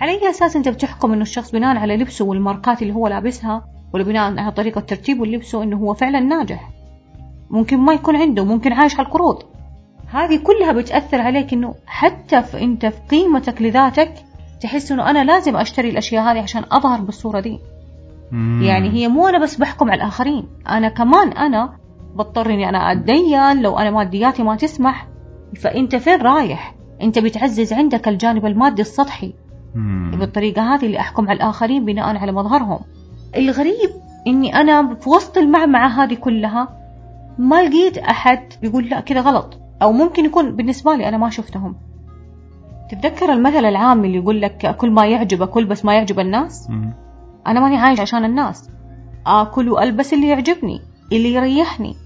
على 0.00 0.12
أي 0.12 0.30
أساس 0.30 0.56
أنت 0.56 0.68
بتحكم 0.68 1.12
إنه 1.12 1.22
الشخص 1.22 1.52
بناء 1.52 1.76
على 1.76 1.96
لبسه 1.96 2.24
والماركات 2.24 2.82
اللي 2.82 2.94
هو 2.94 3.08
لابسها 3.08 3.64
ولا 3.94 4.04
بناء 4.04 4.38
على 4.38 4.52
طريقة 4.52 4.80
ترتيبه 4.80 5.26
لبسه 5.26 5.62
إنه 5.62 5.76
هو 5.76 5.94
فعلا 5.94 6.20
ناجح؟ 6.20 6.70
ممكن 7.50 7.78
ما 7.78 7.92
يكون 7.92 8.16
عنده 8.16 8.44
ممكن 8.44 8.72
عايش 8.72 8.98
على 8.98 9.06
القروض. 9.06 9.42
هذه 10.06 10.36
كلها 10.36 10.72
بتأثر 10.72 11.20
عليك 11.20 11.52
إنه 11.52 11.74
حتى 11.86 12.42
في 12.42 12.62
أنت 12.64 12.86
في 12.86 13.00
قيمتك 13.10 13.62
لذاتك 13.62 14.14
تحس 14.60 14.92
إنه 14.92 15.10
أنا 15.10 15.24
لازم 15.24 15.56
أشتري 15.56 15.90
الأشياء 15.90 16.22
هذه 16.24 16.42
عشان 16.42 16.64
أظهر 16.70 17.00
بالصورة 17.00 17.40
دي. 17.40 17.58
يعني 18.62 18.90
هي 18.90 19.08
مو 19.08 19.28
أنا 19.28 19.38
بس 19.38 19.56
بحكم 19.56 19.90
على 19.90 20.02
الآخرين 20.02 20.48
أنا 20.68 20.88
كمان 20.88 21.32
أنا 21.32 21.81
بضطر 22.14 22.50
إني 22.50 22.68
أنا 22.68 22.92
أتدين. 22.92 23.62
لو 23.62 23.78
أنا 23.78 23.90
مادياتي 23.90 24.42
ما 24.42 24.56
تسمح 24.56 25.08
فأنت 25.60 25.96
فين 25.96 26.22
رايح؟ 26.22 26.74
أنت 27.02 27.18
بتعزز 27.18 27.72
عندك 27.72 28.08
الجانب 28.08 28.46
المادي 28.46 28.82
السطحي. 28.82 29.34
مم. 29.74 30.16
بالطريقة 30.20 30.74
هذه 30.74 30.86
اللي 30.86 31.00
أحكم 31.00 31.28
على 31.28 31.36
الآخرين 31.36 31.84
بناء 31.84 32.16
على 32.16 32.32
مظهرهم. 32.32 32.80
الغريب 33.36 33.90
إني 34.26 34.60
أنا 34.60 34.94
في 34.94 35.08
وسط 35.10 35.38
المعمعة 35.38 35.88
هذه 35.88 36.14
كلها 36.14 36.68
ما 37.38 37.62
لقيت 37.62 37.98
أحد 37.98 38.52
بيقول 38.62 38.88
لا 38.88 39.00
كذا 39.00 39.20
غلط 39.20 39.60
أو 39.82 39.92
ممكن 39.92 40.24
يكون 40.24 40.56
بالنسبة 40.56 40.94
لي 40.94 41.08
أنا 41.08 41.16
ما 41.16 41.30
شفتهم. 41.30 41.76
تتذكر 42.90 43.32
المثل 43.32 43.64
العام 43.64 44.04
اللي 44.04 44.16
يقول 44.16 44.40
لك 44.40 44.76
كل 44.76 44.90
ما 44.90 45.06
يعجبك 45.06 45.48
كل 45.48 45.64
بس 45.64 45.84
ما 45.84 45.94
يعجب 45.94 46.20
الناس؟ 46.20 46.70
مم. 46.70 46.92
أنا 47.46 47.60
ماني 47.60 47.76
عايش 47.76 48.00
عشان 48.00 48.24
الناس. 48.24 48.70
آكل 49.26 49.68
وألبس 49.68 50.12
اللي 50.12 50.28
يعجبني 50.28 50.80
اللي 51.12 51.34
يريحني. 51.34 51.96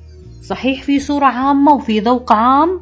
صحيح 0.46 0.82
في 0.82 1.00
صورة 1.00 1.26
عامة 1.26 1.74
وفي 1.74 2.00
ذوق 2.00 2.32
عام 2.32 2.80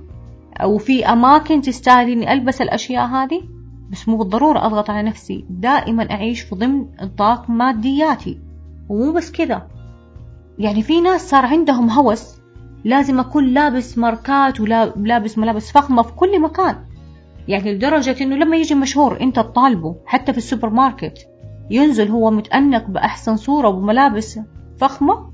وفي 0.65 1.07
أماكن 1.07 1.61
تستاهل 1.61 2.11
إني 2.11 2.33
ألبس 2.33 2.63
الأشياء 2.63 3.07
هذه؟ 3.07 3.43
بس 3.91 4.09
مو 4.09 4.17
بالضرورة 4.17 4.67
أضغط 4.67 4.91
على 4.91 5.09
نفسي. 5.09 5.45
دائما 5.51 6.11
أعيش 6.11 6.41
في 6.41 6.55
ضمن 6.55 6.87
نطاق 7.03 7.51
مادياتي. 7.51 8.41
ومو 8.89 9.13
بس 9.13 9.33
كذا. 9.33 9.69
يعني 10.59 10.83
في 10.83 11.01
ناس 11.01 11.31
صار 11.31 11.47
عندهم 11.47 11.91
هوس 11.91 12.37
لازم 12.85 13.21
أكون 13.21 13.45
لابس 13.45 13.99
ماركات 13.99 14.61
ولابس 14.61 15.39
ملابس 15.39 15.73
فخمة 15.73 16.03
في 16.03 16.13
كل 16.13 16.41
مكان. 16.41 16.77
يعني 17.49 17.75
لدرجة 17.75 18.17
إنه 18.21 18.37
لما 18.37 18.57
يجي 18.57 18.75
مشهور 18.75 19.21
أنت 19.21 19.37
تطالبه 19.37 19.97
حتى 20.07 20.33
في 20.33 20.39
السوبر 20.39 20.71
ماركت 20.71 21.29
ينزل 21.71 22.09
هو 22.09 22.31
متأنق 22.31 22.87
بأحسن 22.87 23.37
صورة 23.37 23.69
وملابس 23.69 24.41
فخمة 24.79 25.34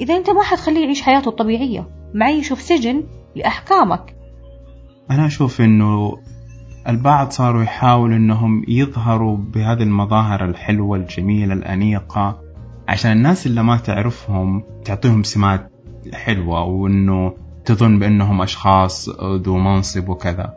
إذا 0.00 0.16
أنت 0.16 0.30
ما 0.30 0.42
حتخليه 0.42 0.84
يعيش 0.84 1.02
حياته 1.02 1.28
الطبيعية. 1.28 1.88
معيشه 2.14 2.54
في 2.54 2.62
سجن 2.62 3.02
لأحكامك. 3.36 4.16
أنا 5.10 5.26
أشوف 5.26 5.60
إنه 5.60 6.16
البعض 6.88 7.30
صاروا 7.30 7.62
يحاولوا 7.62 8.16
إنهم 8.16 8.64
يظهروا 8.68 9.36
بهذه 9.36 9.82
المظاهر 9.82 10.44
الحلوة 10.44 10.96
الجميلة 10.96 11.54
الأنيقة 11.54 12.40
عشان 12.88 13.12
الناس 13.12 13.46
اللي 13.46 13.62
ما 13.62 13.76
تعرفهم 13.76 14.62
تعطيهم 14.84 15.22
سمات 15.22 15.70
حلوة 16.14 16.64
وإنه 16.64 17.32
تظن 17.64 17.98
بأنهم 17.98 18.42
أشخاص 18.42 19.08
ذو 19.22 19.58
منصب 19.58 20.08
وكذا. 20.08 20.54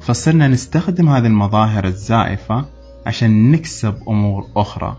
فصرنا 0.00 0.48
نستخدم 0.48 1.08
هذه 1.08 1.26
المظاهر 1.26 1.84
الزائفة 1.84 2.64
عشان 3.06 3.50
نكسب 3.50 3.94
أمور 4.08 4.46
أخرى 4.56 4.96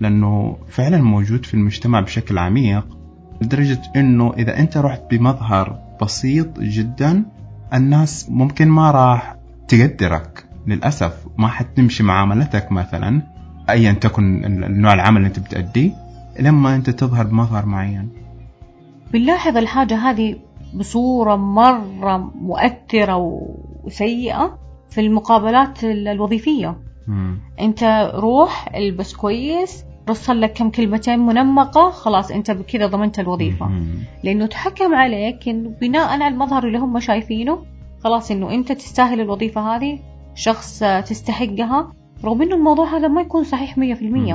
لأنه 0.00 0.58
فعلا 0.68 1.02
موجود 1.02 1.46
في 1.46 1.54
المجتمع 1.54 2.00
بشكل 2.00 2.38
عميق 2.38 2.99
لدرجة 3.42 3.82
إنه 3.96 4.32
إذا 4.38 4.58
أنت 4.58 4.76
رحت 4.76 5.02
بمظهر 5.10 5.78
بسيط 6.02 6.60
جدا 6.60 7.24
الناس 7.74 8.30
ممكن 8.30 8.68
ما 8.68 8.90
راح 8.90 9.36
تقدرك. 9.68 10.46
للأسف 10.66 11.26
ما 11.38 11.48
حتمشي 11.48 12.02
معاملتك 12.02 12.72
مثلا 12.72 13.22
أيا 13.70 13.92
تكن 13.92 14.44
النوع 14.44 14.94
العمل 14.94 15.16
اللي 15.16 15.28
أنت 15.28 15.38
بتأديه 15.38 15.92
لما 16.40 16.74
أنت 16.74 16.90
تظهر 16.90 17.26
بمظهر 17.26 17.66
معين. 17.66 18.08
بنلاحظ 19.12 19.56
الحاجة 19.56 19.96
هذه 19.96 20.36
بصورة 20.74 21.36
مرة 21.36 22.16
مؤثرة 22.34 23.16
وسيئة 23.84 24.58
في 24.90 25.00
المقابلات 25.00 25.84
الوظيفية. 25.84 26.76
مم. 27.08 27.38
أنت 27.60 28.10
روح 28.14 28.68
البس 28.74 29.12
كويس 29.14 29.84
رسل 30.08 30.40
لك 30.40 30.52
كم 30.52 30.70
كلمتين 30.70 31.18
منمقة 31.18 31.90
خلاص 31.90 32.30
أنت 32.30 32.50
بكذا 32.50 32.86
ضمنت 32.86 33.18
الوظيفة 33.18 33.66
مم. 33.66 33.86
لأنه 34.22 34.46
تحكم 34.46 34.94
عليك 34.94 35.48
إنه 35.48 35.70
بناء 35.80 36.08
على 36.08 36.28
المظهر 36.28 36.66
اللي 36.66 36.78
هم 36.78 37.00
شايفينه 37.00 37.58
خلاص 38.04 38.30
إنه 38.30 38.54
أنت 38.54 38.72
تستاهل 38.72 39.20
الوظيفة 39.20 39.76
هذه 39.76 39.98
شخص 40.34 40.78
تستحقها 40.78 41.92
رغم 42.24 42.42
إنه 42.42 42.54
الموضوع 42.56 42.96
هذا 42.96 43.08
ما 43.08 43.20
يكون 43.20 43.44
صحيح 43.44 43.78
مية 43.78 43.94
في 43.94 44.02
المية. 44.04 44.34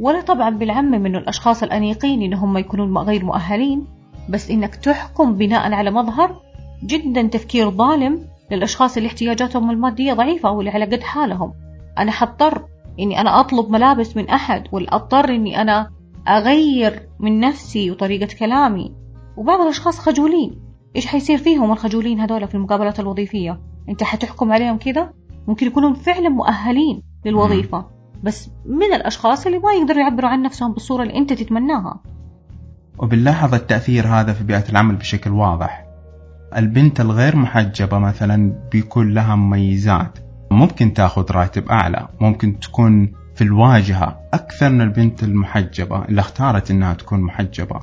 ولا 0.00 0.20
طبعا 0.20 0.50
بالعمم 0.50 1.06
انه 1.06 1.18
الأشخاص 1.18 1.62
الأنيقين 1.62 2.22
إن 2.22 2.34
هم 2.34 2.58
يكونون 2.58 2.98
غير 2.98 3.24
مؤهلين 3.24 3.86
بس 4.28 4.50
إنك 4.50 4.74
تحكم 4.74 5.32
بناء 5.34 5.72
على 5.72 5.90
مظهر 5.90 6.40
جدا 6.84 7.22
تفكير 7.22 7.70
ظالم 7.70 8.24
للأشخاص 8.50 8.96
اللي 8.96 9.06
احتياجاتهم 9.06 9.70
المادية 9.70 10.12
ضعيفة 10.12 10.48
أو 10.48 10.60
اللي 10.60 10.70
على 10.70 10.84
قد 10.84 11.02
حالهم 11.02 11.52
أنا 11.98 12.10
حضطر 12.10 12.64
إني 13.00 13.20
أنا 13.20 13.40
أطلب 13.40 13.70
ملابس 13.70 14.16
من 14.16 14.28
أحد 14.28 14.64
ولا 14.72 14.94
اضطر 14.96 15.28
إني 15.28 15.62
أنا 15.62 15.90
أغير 16.28 17.08
من 17.20 17.40
نفسي 17.40 17.90
وطريقة 17.90 18.36
كلامي. 18.38 18.94
وبعض 19.36 19.60
الأشخاص 19.60 19.98
خجولين. 19.98 20.60
إيش 20.96 21.06
حيصير 21.06 21.38
فيهم 21.38 21.72
الخجولين 21.72 22.20
هذول 22.20 22.48
في 22.48 22.54
المقابلات 22.54 23.00
الوظيفية؟ 23.00 23.60
أنت 23.88 24.02
حتحكم 24.02 24.52
عليهم 24.52 24.78
كذا؟ 24.78 25.12
ممكن 25.48 25.66
يكونوا 25.66 25.94
فعلا 25.94 26.28
مؤهلين 26.28 27.02
للوظيفة. 27.26 27.86
بس 28.22 28.50
من 28.66 28.94
الأشخاص 28.94 29.46
اللي 29.46 29.58
ما 29.58 29.72
يقدروا 29.72 30.00
يعبروا 30.00 30.30
عن 30.30 30.42
نفسهم 30.42 30.72
بالصورة 30.72 31.02
اللي 31.02 31.18
أنت 31.18 31.32
تتمناها. 31.32 32.00
وبنلاحظ 32.98 33.54
التأثير 33.54 34.06
هذا 34.06 34.32
في 34.32 34.44
بيئة 34.44 34.64
العمل 34.68 34.96
بشكل 34.96 35.30
واضح. 35.30 35.84
البنت 36.56 37.00
الغير 37.00 37.36
محجبة 37.36 37.98
مثلا 37.98 38.68
بيكون 38.72 39.14
لها 39.14 39.34
مميزات. 39.36 40.18
فممكن 40.50 40.92
تاخذ 40.92 41.32
راتب 41.32 41.68
أعلى 41.68 42.08
ممكن 42.20 42.58
تكون 42.60 43.12
في 43.34 43.44
الواجهة 43.44 44.20
أكثر 44.34 44.70
من 44.70 44.80
البنت 44.80 45.22
المحجبة 45.22 46.04
اللي 46.04 46.20
اختارت 46.20 46.70
إنها 46.70 46.94
تكون 46.94 47.20
محجبة 47.20 47.80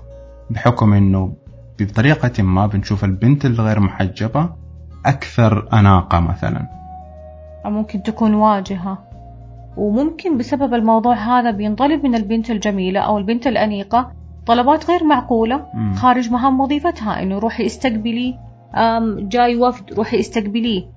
بحكم 0.49 0.93
إنه 0.93 1.33
بطريقة 1.79 2.43
ما 2.43 2.67
بنشوف 2.67 3.03
البنت 3.03 3.45
الغير 3.45 3.79
محجبة 3.79 4.49
أكثر 5.05 5.67
أناقة 5.73 6.19
مثلا. 6.19 6.69
أو 7.65 7.69
ممكن 7.71 8.03
تكون 8.03 8.33
واجهة. 8.33 8.97
وممكن 9.77 10.37
بسبب 10.37 10.73
الموضوع 10.73 11.15
هذا 11.15 11.51
بينطلب 11.51 12.03
من 12.03 12.15
البنت 12.15 12.51
الجميلة 12.51 12.99
أو 12.99 13.17
البنت 13.17 13.47
الأنيقة 13.47 14.11
طلبات 14.45 14.89
غير 14.89 15.03
معقولة 15.03 15.65
مم. 15.73 15.93
خارج 15.93 16.31
مهام 16.31 16.59
وظيفتها 16.59 17.23
إنه 17.23 17.39
روحي 17.39 17.65
استقبلي 17.65 18.39
جاي 19.19 19.55
وفد 19.55 19.93
روحي 19.93 20.19
استقبليه 20.19 20.94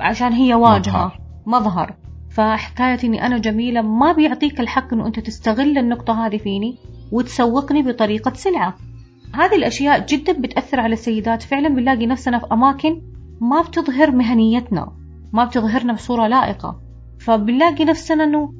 عشان 0.00 0.32
هي 0.32 0.54
واجهة 0.54 1.12
مظهر. 1.46 1.94
فحكاية 2.30 2.98
إني 3.04 3.26
أنا 3.26 3.38
جميلة 3.38 3.82
ما 3.82 4.12
بيعطيك 4.12 4.60
الحق 4.60 4.92
إنه 4.92 5.06
أنت 5.06 5.20
تستغل 5.20 5.78
النقطة 5.78 6.26
هذه 6.26 6.36
فيني 6.36 6.76
وتسوقني 7.12 7.82
بطريقة 7.82 8.32
سلعة. 8.34 8.74
هذه 9.34 9.54
الأشياء 9.54 10.06
جدا 10.06 10.32
بتأثر 10.32 10.80
على 10.80 10.92
السيدات. 10.92 11.42
فعلا 11.42 11.68
بنلاقي 11.68 12.06
نفسنا 12.06 12.38
في 12.38 12.46
أماكن 12.52 13.02
ما 13.40 13.62
بتظهر 13.62 14.10
مهنيتنا 14.10 14.92
ما 15.32 15.44
بتظهرنا 15.44 15.92
بصورة 15.92 16.26
لائقة. 16.26 16.80
فبنلاقي 17.20 17.84
نفسنا 17.84 18.24
إنه 18.24 18.52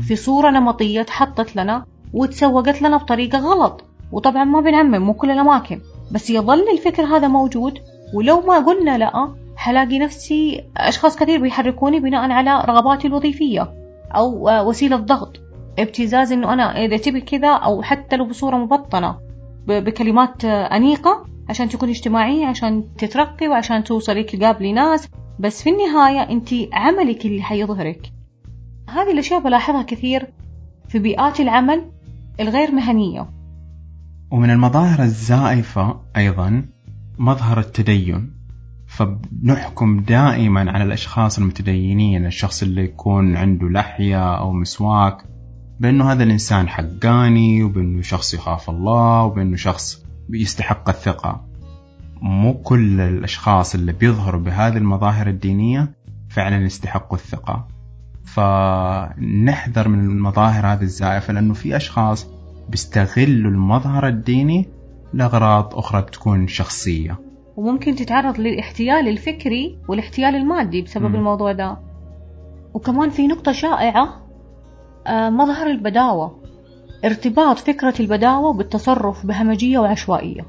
في 0.00 0.16
صورة 0.16 0.50
نمطية 0.50 1.02
تحطت 1.02 1.56
لنا 1.56 1.84
وتسوقت 2.12 2.82
لنا 2.82 2.96
بطريقة 2.96 3.38
غلط. 3.38 3.84
وطبعا 4.12 4.44
ما 4.44 4.60
بنعمم 4.60 4.98
مو 4.98 5.14
كل 5.14 5.30
الأماكن. 5.30 5.80
بس 6.12 6.30
يظل 6.30 6.64
الفكر 6.72 7.02
هذا 7.02 7.28
موجود. 7.28 7.78
ولو 8.14 8.40
ما 8.40 8.58
قلنا 8.58 8.98
لأ 8.98 9.34
حلاقي 9.58 9.98
نفسي 9.98 10.64
أشخاص 10.76 11.16
كثير 11.16 11.40
بيحركوني 11.40 12.00
بناء 12.00 12.30
على 12.30 12.64
رغباتي 12.68 13.08
الوظيفية 13.08 13.74
أو 14.16 14.48
آه، 14.48 14.66
وسيلة 14.66 14.96
ضغط 14.96 15.40
ابتزاز 15.78 16.32
إنه 16.32 16.52
أنا 16.52 16.84
إذا 16.84 16.96
تبي 16.96 17.20
كذا 17.20 17.48
أو 17.48 17.82
حتى 17.82 18.16
لو 18.16 18.24
بصورة 18.24 18.56
مبطنة 18.56 19.18
بكلمات 19.66 20.44
آه، 20.44 20.76
أنيقة 20.76 21.24
عشان 21.48 21.68
تكون 21.68 21.88
اجتماعية 21.88 22.46
عشان 22.46 22.84
تترقي 22.98 23.48
وعشان 23.48 23.84
توصلي 23.84 24.22
تقابلي 24.22 24.72
ناس 24.72 25.08
بس 25.38 25.62
في 25.62 25.70
النهاية 25.70 26.30
أنت 26.30 26.48
عملك 26.72 27.26
اللي 27.26 27.42
حيظهرك. 27.42 28.12
هذه 28.88 29.12
الأشياء 29.12 29.40
بلاحظها 29.40 29.82
كثير 29.82 30.26
في 30.88 30.98
بيئات 30.98 31.40
العمل 31.40 31.90
الغير 32.40 32.72
مهنية. 32.72 33.30
ومن 34.30 34.50
المظاهر 34.50 35.02
الزائفة 35.02 36.00
أيضا 36.16 36.64
مظهر 37.18 37.58
التدين. 37.58 38.37
فبنحكم 38.98 40.00
دائما 40.00 40.70
على 40.70 40.84
الأشخاص 40.84 41.38
المتدينين 41.38 42.26
الشخص 42.26 42.62
اللي 42.62 42.84
يكون 42.84 43.36
عنده 43.36 43.68
لحية 43.68 44.38
أو 44.38 44.52
مسواك 44.52 45.24
بأنه 45.80 46.12
هذا 46.12 46.24
الإنسان 46.24 46.68
حقاني 46.68 47.62
وبأنه 47.62 48.02
شخص 48.02 48.34
يخاف 48.34 48.70
الله 48.70 49.24
وبأنه 49.24 49.56
شخص 49.56 50.04
يستحق 50.30 50.88
الثقة. 50.88 51.44
مو 52.22 52.54
كل 52.54 53.00
الأشخاص 53.00 53.74
اللي 53.74 53.92
بيظهروا 53.92 54.40
بهذه 54.40 54.76
المظاهر 54.76 55.26
الدينية 55.26 55.94
فعلا 56.28 56.64
يستحقوا 56.64 57.18
الثقة. 57.18 57.68
فنحذر 58.24 59.88
من 59.88 60.00
المظاهر 60.00 60.66
هذه 60.66 60.82
الزائفة 60.82 61.32
لأنه 61.32 61.54
في 61.54 61.76
أشخاص 61.76 62.26
بيستغلوا 62.68 63.50
المظهر 63.50 64.08
الديني 64.08 64.68
لأغراض 65.14 65.74
أخرى 65.74 66.02
بتكون 66.02 66.48
شخصية. 66.48 67.27
وممكن 67.58 67.94
تتعرض 67.94 68.40
للاحتيال 68.40 69.08
الفكري 69.08 69.78
والاحتيال 69.88 70.34
المادي 70.36 70.82
بسبب 70.82 71.06
مم. 71.06 71.14
الموضوع 71.14 71.52
ده 71.52 71.76
وكمان 72.74 73.10
في 73.10 73.26
نقطة 73.26 73.52
شائعة 73.52 74.08
آه، 75.06 75.30
مظهر 75.30 75.66
البداوة 75.66 76.38
ارتباط 77.04 77.58
فكرة 77.58 77.94
البداوة 78.00 78.52
بالتصرف 78.52 79.26
بهمجية 79.26 79.78
وعشوائية. 79.78 80.40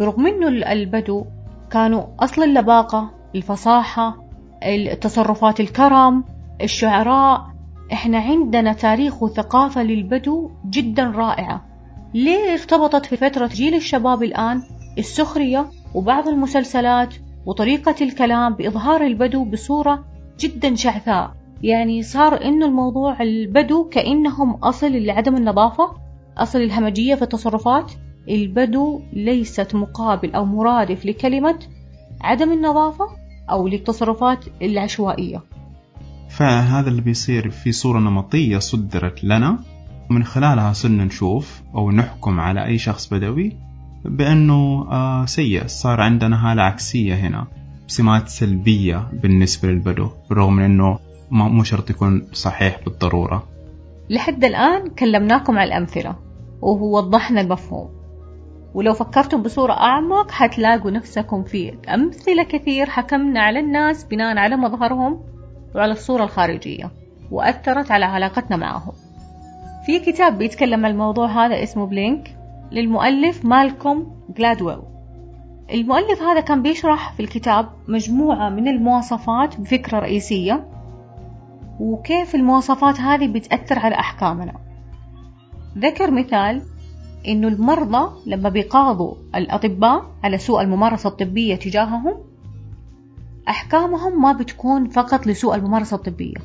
برغم 0.00 0.26
إنه 0.26 0.48
ال- 0.48 0.64
البدو 0.64 1.24
كانوا 1.70 2.02
أصل 2.20 2.42
اللباقة 2.42 3.10
الفصاحة 3.34 4.24
التصرفات 4.64 5.60
الكرم 5.60 6.24
الشعراء 6.62 7.46
إحنا 7.92 8.18
عندنا 8.18 8.72
تاريخ 8.72 9.22
وثقافة 9.22 9.82
للبدو 9.82 10.50
جدا 10.70 11.04
رائعة 11.04 11.64
ليه 12.14 12.52
ارتبطت 12.52 13.06
في 13.06 13.16
فترة 13.16 13.46
جيل 13.46 13.74
الشباب 13.74 14.22
الآن 14.22 14.62
السخرية 14.98 15.66
وبعض 15.94 16.28
المسلسلات 16.28 17.14
وطريقة 17.46 17.94
الكلام 18.00 18.54
بإظهار 18.54 19.06
البدو 19.06 19.44
بصورة 19.44 20.04
جدا 20.40 20.74
شعثاء. 20.74 21.32
يعني 21.62 22.02
صار 22.02 22.44
إنه 22.44 22.66
الموضوع 22.66 23.22
البدو 23.22 23.88
كأنهم 23.88 24.54
أصل 24.54 24.92
لعدم 24.92 25.36
النظافة 25.36 25.92
أصل 26.38 26.58
الهمجية 26.58 27.14
في 27.14 27.22
التصرفات. 27.22 27.92
البدو 28.28 29.00
ليست 29.12 29.74
مقابل 29.74 30.34
أو 30.34 30.44
مرادف 30.44 31.06
لكلمة 31.06 31.58
عدم 32.20 32.52
النظافة 32.52 33.04
أو 33.50 33.68
للتصرفات 33.68 34.44
العشوائية. 34.62 35.42
فهذا 36.28 36.88
اللي 36.88 37.02
بيصير 37.02 37.50
في 37.50 37.72
صورة 37.72 37.98
نمطية 37.98 38.58
صدرت 38.58 39.24
لنا. 39.24 39.58
ومن 40.10 40.24
خلالها 40.24 40.72
صرنا 40.72 41.04
نشوف 41.04 41.62
أو 41.74 41.90
نحكم 41.90 42.40
على 42.40 42.64
أي 42.64 42.78
شخص 42.78 43.14
بدوي 43.14 43.69
بأنه 44.04 44.86
آه 44.90 45.24
سيء 45.24 45.66
صار 45.66 46.00
عندنا 46.00 46.50
هالة 46.50 46.62
عكسية 46.62 47.14
هنا. 47.14 47.46
سمات 47.86 48.28
سلبية 48.28 49.08
بالنسبة 49.12 49.68
للبدو 49.68 50.10
من 50.30 50.62
أنه 50.62 50.98
مو 51.30 51.64
شرط 51.64 51.90
يكون 51.90 52.26
صحيح 52.32 52.80
بالضرورة. 52.84 53.48
لحد 54.10 54.44
الآن 54.44 54.90
كلمناكم 54.90 55.58
على 55.58 55.68
الأمثلة 55.68 56.16
ووضحنا 56.62 57.40
المفهوم. 57.40 57.88
ولو 58.74 58.94
فكرتم 58.94 59.42
بصورة 59.42 59.72
أعمق 59.72 60.30
حتلاقوا 60.30 60.90
نفسكم 60.90 61.42
في 61.42 61.72
أمثلة 61.94 62.42
كثير 62.42 62.86
حكمنا 62.86 63.40
على 63.40 63.60
الناس 63.60 64.04
بناء 64.04 64.36
على 64.36 64.56
مظهرهم 64.56 65.20
وعلى 65.74 65.92
الصورة 65.92 66.24
الخارجية 66.24 66.90
وأثرت 67.30 67.90
على 67.90 68.04
علاقتنا 68.04 68.56
معهم. 68.56 68.92
في 69.86 69.98
كتاب 69.98 70.38
بيتكلم 70.38 70.86
عن 70.86 70.90
الموضوع 70.90 71.46
هذا 71.46 71.62
اسمه 71.62 71.86
بلينك 71.86 72.39
للمؤلف 72.72 73.44
مالكوم 73.44 74.12
جلادويل. 74.38 74.78
المؤلف 75.72 76.22
هذا 76.22 76.40
كان 76.40 76.62
بيشرح 76.62 77.12
في 77.12 77.20
الكتاب 77.20 77.68
مجموعة 77.88 78.48
من 78.48 78.68
المواصفات 78.68 79.60
بفكرة 79.60 79.98
رئيسية 79.98 80.68
وكيف 81.80 82.34
المواصفات 82.34 83.00
هذه 83.00 83.26
بتأثر 83.32 83.78
على 83.78 83.94
أحكامنا. 83.94 84.54
ذكر 85.78 86.10
مثال 86.10 86.62
إنه 87.28 87.48
المرضى 87.48 88.30
لما 88.30 88.48
بيقاضوا 88.48 89.14
الأطباء 89.34 90.06
على 90.24 90.38
سوء 90.38 90.60
الممارسة 90.60 91.08
الطبية 91.08 91.54
تجاههم 91.56 92.14
أحكامهم 93.48 94.22
ما 94.22 94.32
بتكون 94.32 94.88
فقط 94.88 95.26
لسوء 95.26 95.54
الممارسة 95.54 95.94
الطبية 95.96 96.36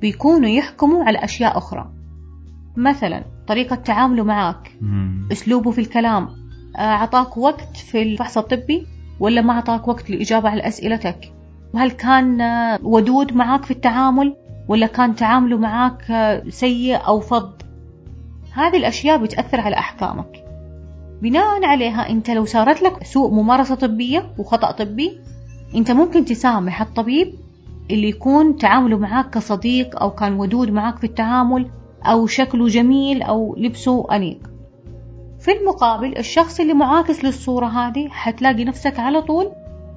بيكونوا 0.00 0.48
يحكموا 0.48 1.04
على 1.04 1.24
أشياء 1.24 1.58
أخرى. 1.58 1.90
مثلا 2.76 3.24
طريقة 3.48 3.76
تعامله 3.76 4.24
معك 4.24 4.72
مم. 4.80 5.28
أسلوبه 5.32 5.70
في 5.70 5.80
الكلام 5.80 6.28
آه، 6.76 6.80
أعطاك 6.80 7.36
وقت 7.36 7.76
في 7.76 8.02
الفحص 8.02 8.38
الطبي 8.38 8.86
ولا 9.20 9.40
ما 9.40 9.52
أعطاك 9.52 9.88
وقت 9.88 10.10
للإجابة 10.10 10.48
على 10.48 10.68
أسئلتك؟ 10.68 11.32
وهل 11.74 11.90
كان 11.90 12.40
آه، 12.40 12.78
ودود 12.82 13.32
معك 13.32 13.64
في 13.64 13.70
التعامل 13.70 14.36
ولا 14.68 14.86
كان 14.86 15.14
تعامله 15.14 15.58
معك 15.58 16.10
آه، 16.10 16.42
سيء 16.48 16.96
أو 17.06 17.20
فظ؟ 17.20 17.48
هذه 18.52 18.76
الأشياء 18.76 19.16
بتأثر 19.18 19.60
على 19.60 19.76
أحكامك. 19.78 20.44
بناء 21.22 21.64
عليها 21.64 22.10
أنت 22.10 22.30
لو 22.30 22.44
صارت 22.44 22.82
لك 22.82 23.04
سوء 23.04 23.30
ممارسة 23.30 23.74
طبية 23.74 24.32
وخطأ 24.38 24.70
طبي 24.70 25.18
أنت 25.74 25.90
ممكن 25.90 26.24
تسامح 26.24 26.80
الطبيب 26.82 27.34
اللي 27.90 28.08
يكون 28.08 28.56
تعامله 28.56 28.98
معك 28.98 29.30
كصديق 29.30 30.00
أو 30.02 30.10
كان 30.10 30.32
ودود 30.32 30.70
معك 30.70 30.98
في 30.98 31.04
التعامل 31.04 31.70
أو 32.06 32.26
شكله 32.26 32.68
جميل 32.68 33.22
أو 33.22 33.54
لبسه 33.58 34.06
أنيق. 34.12 34.38
في 35.40 35.52
المقابل 35.52 36.18
الشخص 36.18 36.60
اللي 36.60 36.74
معاكس 36.74 37.24
للصورة 37.24 37.66
هذه 37.66 38.08
حتلاقي 38.08 38.64
نفسك 38.64 38.98
على 38.98 39.22
طول 39.22 39.52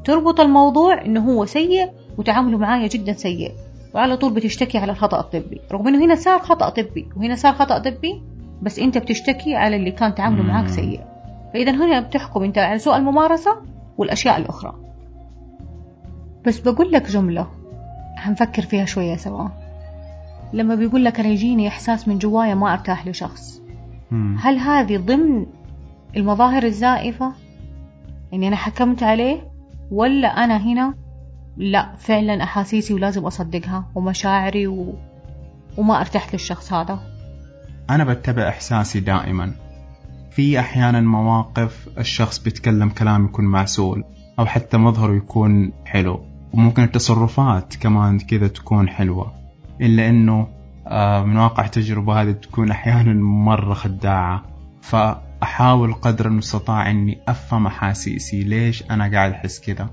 تربط 0.05 0.39
الموضوع 0.39 1.05
إنه 1.05 1.31
هو 1.31 1.45
سيء 1.45 1.89
وتعامله 2.17 2.57
معايا 2.57 2.87
جدا 2.87 3.13
سيء. 3.13 3.51
وعلى 3.95 4.17
طول 4.17 4.33
بتشتكي 4.33 4.77
على 4.77 4.91
الخطأ 4.91 5.19
الطبي. 5.19 5.61
رغم 5.71 5.87
إنه 5.87 6.05
هنا 6.05 6.15
صار 6.15 6.39
خطأ 6.39 6.69
طبي 6.69 7.09
وهنا 7.17 7.35
صار 7.35 7.53
خطأ 7.53 7.77
طبي 7.77 8.21
بس 8.61 8.79
أنت 8.79 8.97
بتشتكي 8.97 9.55
على 9.55 9.75
اللي 9.75 9.91
كان 9.91 10.15
تعامله. 10.15 10.43
معاك 10.43 10.67
سيء. 10.67 11.01
فإذا 11.53 11.71
هنا 11.71 11.99
بتحكم 11.99 12.43
أنت 12.43 12.57
على 12.57 12.79
سوء 12.79 12.97
الممارسة 12.97 13.57
والأشياء 13.97 14.37
الأخرى. 14.37 14.75
بس 16.45 16.59
بقول 16.59 16.91
لك 16.91 17.09
جملة 17.09 17.47
هنفكر 18.17 18.61
فيها 18.61 18.85
شوية 18.85 19.15
سوا. 19.15 19.47
لما 20.53 20.75
بيقول 20.75 21.05
لك 21.05 21.19
أنا 21.19 21.29
يجيني 21.29 21.67
إحساس 21.67 22.07
من 22.07 22.17
جوايا 22.17 22.55
ما 22.55 22.73
أرتاح 22.73 23.07
لشخص. 23.07 23.61
مم. 24.11 24.37
هل 24.39 24.57
هذه 24.57 24.97
ضمن 24.97 25.45
المظاهر 26.17 26.63
الزائفة؟ 26.63 27.33
إني 28.33 28.47
أنا 28.47 28.55
حكمت 28.55 29.03
عليه 29.03 29.51
ولا 29.91 30.27
أنا 30.27 30.57
هنا؟ 30.57 30.93
لا 31.57 31.95
فعلا 31.97 32.43
أحاسيسي 32.43 32.93
ولازم 32.93 33.25
أصدقها 33.25 33.85
ومشاعري 33.95 34.67
و... 34.67 34.93
وما 35.77 35.99
أرتحت 35.99 36.33
للشخص 36.33 36.73
هذا. 36.73 36.99
أنا 37.89 38.03
بتبع 38.03 38.49
إحساسي 38.49 38.99
دائما. 38.99 39.51
في 40.31 40.59
أحيانا 40.59 41.01
مواقف 41.01 41.89
الشخص 41.97 42.39
بيتكلم 42.39 42.89
كلام 42.89 43.25
يكون 43.25 43.45
معسول 43.45 44.03
أو 44.39 44.45
حتى 44.45 44.77
مظهره 44.77 45.15
يكون 45.15 45.73
حلو 45.85 46.19
وممكن 46.53 46.83
التصرفات 46.83 47.75
كمان 47.75 48.19
كذا 48.19 48.47
تكون 48.47 48.89
حلوة. 48.89 49.36
إلا 49.81 50.09
إنه 50.09 50.47
آه، 50.87 51.23
من 51.23 51.37
واقع 51.37 51.67
تجربة 51.67 52.21
هذه 52.21 52.31
تكون 52.31 52.71
أحيانا 52.71 53.13
مرة 53.13 53.73
خداعة. 53.73 54.43
فأحاول 54.81 55.93
قدر 55.93 56.25
المستطاع 56.25 56.91
إني 56.91 57.19
أفهم 57.27 57.67
أحاسيسي. 57.67 58.43
ليش 58.43 58.83
أنا 58.91 59.11
قاعد 59.11 59.31
أحس 59.31 59.59
كذا؟ 59.59 59.89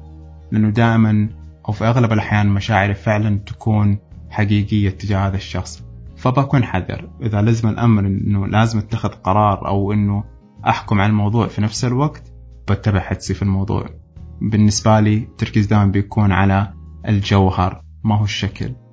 لأنه 0.53 0.71
دائما 0.71 1.29
أو 1.69 1.73
في 1.73 1.85
أغلب 1.85 2.13
الأحيان 2.13 2.49
مشاعري 2.49 2.95
فعلا 2.95 3.39
تكون 3.47 3.99
حقيقية 4.31 4.91
تجاه 4.91 5.27
هذا 5.29 5.37
الشخص. 5.37 5.83
فبكون 6.17 6.65
حذر. 6.65 7.11
إذا 7.23 7.43
لزم 7.43 7.69
الأمر 7.69 8.07
إنه 8.07 8.47
لازم 8.47 8.79
أتخذ 8.79 9.09
قرار 9.09 9.69
أو 9.69 9.93
إنه 9.93 10.25
أحكم 10.67 11.01
على 11.01 11.11
الموضوع 11.11 11.47
في 11.47 11.61
نفس 11.61 11.85
الوقت 11.85 12.33
بتبع 12.71 13.01
حدسي 13.01 13.35
في 13.35 13.43
الموضوع. 13.43 13.87
بالنسبة 14.41 15.01
لي 15.01 15.17
التركيز 15.17 15.67
دائما 15.67 15.85
بيكون 15.85 16.33
على 16.33 16.73
الجوهر 17.09 17.83
ما 18.05 18.19
هو 18.19 18.25
الشكل. 18.25 18.84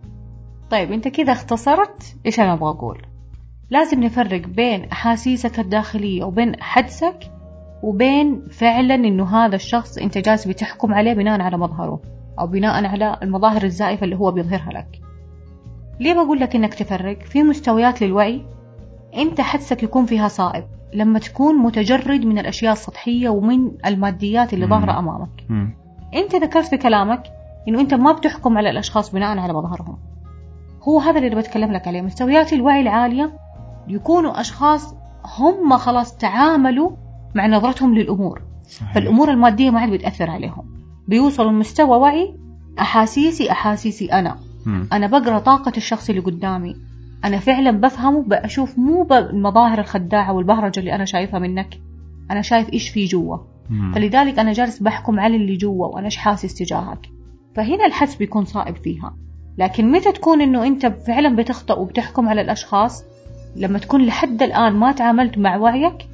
طيب 0.72 0.92
انت 0.92 1.08
كذا 1.08 1.32
اختصرت 1.32 2.16
إيش 2.26 2.40
أنا 2.40 2.54
أبغى 2.54 2.70
أقول؟ 2.70 3.02
لازم 3.70 4.04
نفرق 4.04 4.48
بين 4.48 4.86
أحاسيسك 4.86 5.60
الداخلية 5.60 6.24
وبين 6.24 6.62
حدسك 6.62 7.32
وبين 7.84 8.46
فعلا 8.52 8.96
إنه 8.96 9.38
هذا 9.38 9.56
الشخص 9.56 9.98
أنت 9.98 10.18
جالس 10.18 10.48
بتحكم 10.48 10.94
عليه 10.94 11.14
بناء 11.14 11.42
على 11.42 11.58
مظهره 11.58 12.02
أو 12.40 12.48
بناء 12.48 12.86
على 12.86 13.18
المظاهر 13.24 13.64
الزائفة 13.64 14.04
اللي 14.04 14.16
هو 14.16 14.32
بيظهرها 14.32 14.70
لك. 14.72 15.02
ليه 16.00 16.14
بقول 16.14 16.40
لك 16.40 16.56
إنك 16.56 16.74
تفرق؟ 16.74 17.20
في 17.22 17.44
مستويات 17.44 18.02
للوعي 18.02 18.46
أنت 19.18 19.42
حدسك 19.42 19.84
يكون 19.84 20.06
فيها 20.06 20.28
صائب 20.28 20.64
لما 20.94 21.20
تكون 21.20 21.56
متجرد 21.56 22.26
من 22.26 22.40
الأشياء 22.40 22.74
السطحية 22.74 23.30
ومن 23.30 23.72
الماديات 23.86 24.54
اللي 24.54 24.66
ظاهرة 24.66 25.00
أمامك. 25.00 25.44
أنت 26.16 26.36
ذكرت 26.36 26.66
في 26.66 26.78
كلامك 26.78 27.24
إنه 27.68 27.80
أنت 27.80 27.94
ما 27.94 28.12
بتحكم 28.12 28.58
على 28.58 28.70
الأشخاص 28.70 29.12
بناء 29.12 29.38
على 29.38 29.54
مظهرهم. 29.54 30.11
هو 30.82 31.00
هذا 31.00 31.20
اللي 31.20 31.36
بتكلم 31.36 31.72
لك 31.72 31.88
عليه. 31.88 32.02
مستويات 32.02 32.54
الوعي 32.54 32.82
العالية 32.82 33.32
يكونوا 33.88 34.41
أشخاص 34.41 34.96
هم 35.39 35.78
خلاص 35.78 36.17
تعاملوا 36.17 36.91
مع 37.36 37.48
نظرتهم 37.48 37.96
للأمور. 37.96 38.41
صحيح. 38.63 38.94
فالأمور 38.94 39.32
المادية 39.32 39.70
ما 39.70 39.80
عاد 39.80 39.89
بتأثر 39.89 40.30
عليهم. 40.30 40.65
بيوصلوا 41.08 41.52
لمستوى 41.52 41.98
وعي 41.98 42.36
أحاسيسي 42.80 43.52
أحاسيسي 43.52 44.06
أنا. 44.06 44.38
مم. 44.65 44.88
أنا 44.94 45.08
بقرأ 45.08 45.39
طاقة 45.39 45.74
الشخص 45.78 46.10
اللي 46.10 46.22
قدامي. 46.22 46.76
أنا 47.26 47.39
فعلا 47.39 47.72
بفهمه 47.72 48.24
بشوف 48.24 48.80
مو 48.80 49.04
بالمظاهر 49.04 49.80
الخداعة 49.80 50.34
والبهرجة 50.34 50.80
اللي 50.80 50.96
أنا 50.96 51.06
شايفها 51.06 51.39
منك. 51.39 51.80
أنا 52.32 52.41
شايف 52.41 52.74
إيش 52.74 52.89
في 52.89 53.06
جوا. 53.06 53.38
فلذلك 53.96 54.39
أنا 54.39 54.54
جالس 54.54 54.80
بحكم 54.80 55.20
على 55.20 55.36
اللي 55.36 55.58
جوا 55.58 55.88
وأنا 55.88 56.06
إيش 56.06 56.17
حاسس 56.17 56.54
تجاهك. 56.54 57.10
فهنا 57.56 57.86
الحدس 57.86 58.15
بيكون 58.15 58.46
صائب 58.46 58.76
فيها. 58.76 59.15
لكن 59.58 59.92
متى 59.92 60.12
تكون 60.12 60.42
إنه 60.42 60.68
أنت 60.68 60.86
فعلا 60.86 61.36
بتخطأ 61.36 61.74
وبتحكم 61.74 62.30
على 62.30 62.42
الأشخاص؟ 62.42 63.04
لما 63.56 63.80
تكون 63.80 64.06
لحد 64.06 64.44
الآن 64.44 64.74
ما 64.74 64.92
تعاملت 64.92 65.38
مع 65.38 65.58
وعيك 65.58 66.08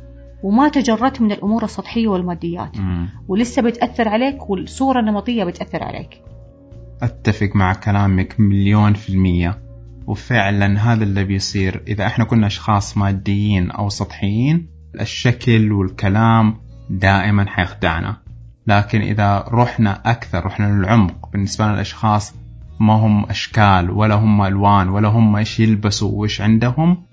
وما 0.43 0.69
تجردت 0.69 1.21
من 1.21 1.31
الأمور 1.31 1.63
السطحية 1.63 2.07
والماديات. 2.07 2.77
مم. 2.77 3.09
ولسه 3.27 3.61
بتأثر 3.61 4.09
عليك 4.09 4.49
والصورة 4.49 4.99
النمطية 4.99 5.43
بتأثر 5.43 5.83
عليك. 5.83 6.21
أتفق 7.01 7.49
مع 7.55 7.73
كلامك 7.73 8.39
مليون 8.39 8.93
في 8.93 9.09
المية. 9.09 9.59
وفعلا 10.07 10.79
هذا 10.79 11.03
اللي 11.03 11.23
بيصير. 11.23 11.83
إذا 11.87 12.05
إحنا 12.05 12.25
كنا 12.25 12.47
أشخاص 12.47 12.97
ماديين 12.97 13.71
أو 13.71 13.89
سطحيين 13.89 14.69
الشكل 15.01 15.71
والكلام 15.71 16.55
دائما 16.89 17.45
حيخدعنا. 17.45 18.17
لكن 18.67 19.01
إذا 19.01 19.45
رحنا 19.47 20.11
أكثر 20.11 20.45
رحنا 20.45 20.65
للعمق 20.65 21.29
بالنسبة 21.31 21.65
لنا 21.65 21.73
الأشخاص 21.73 22.33
ما 22.79 22.93
هم 22.93 23.25
أشكال 23.29 23.91
ولا 23.91 24.15
هم 24.15 24.41
ألوان 24.41 24.89
ولا 24.89 25.07
هم 25.07 25.35
إيش 25.35 25.59
يلبسوا 25.59 26.11
وإيش 26.11 26.41
عندهم 26.41 27.03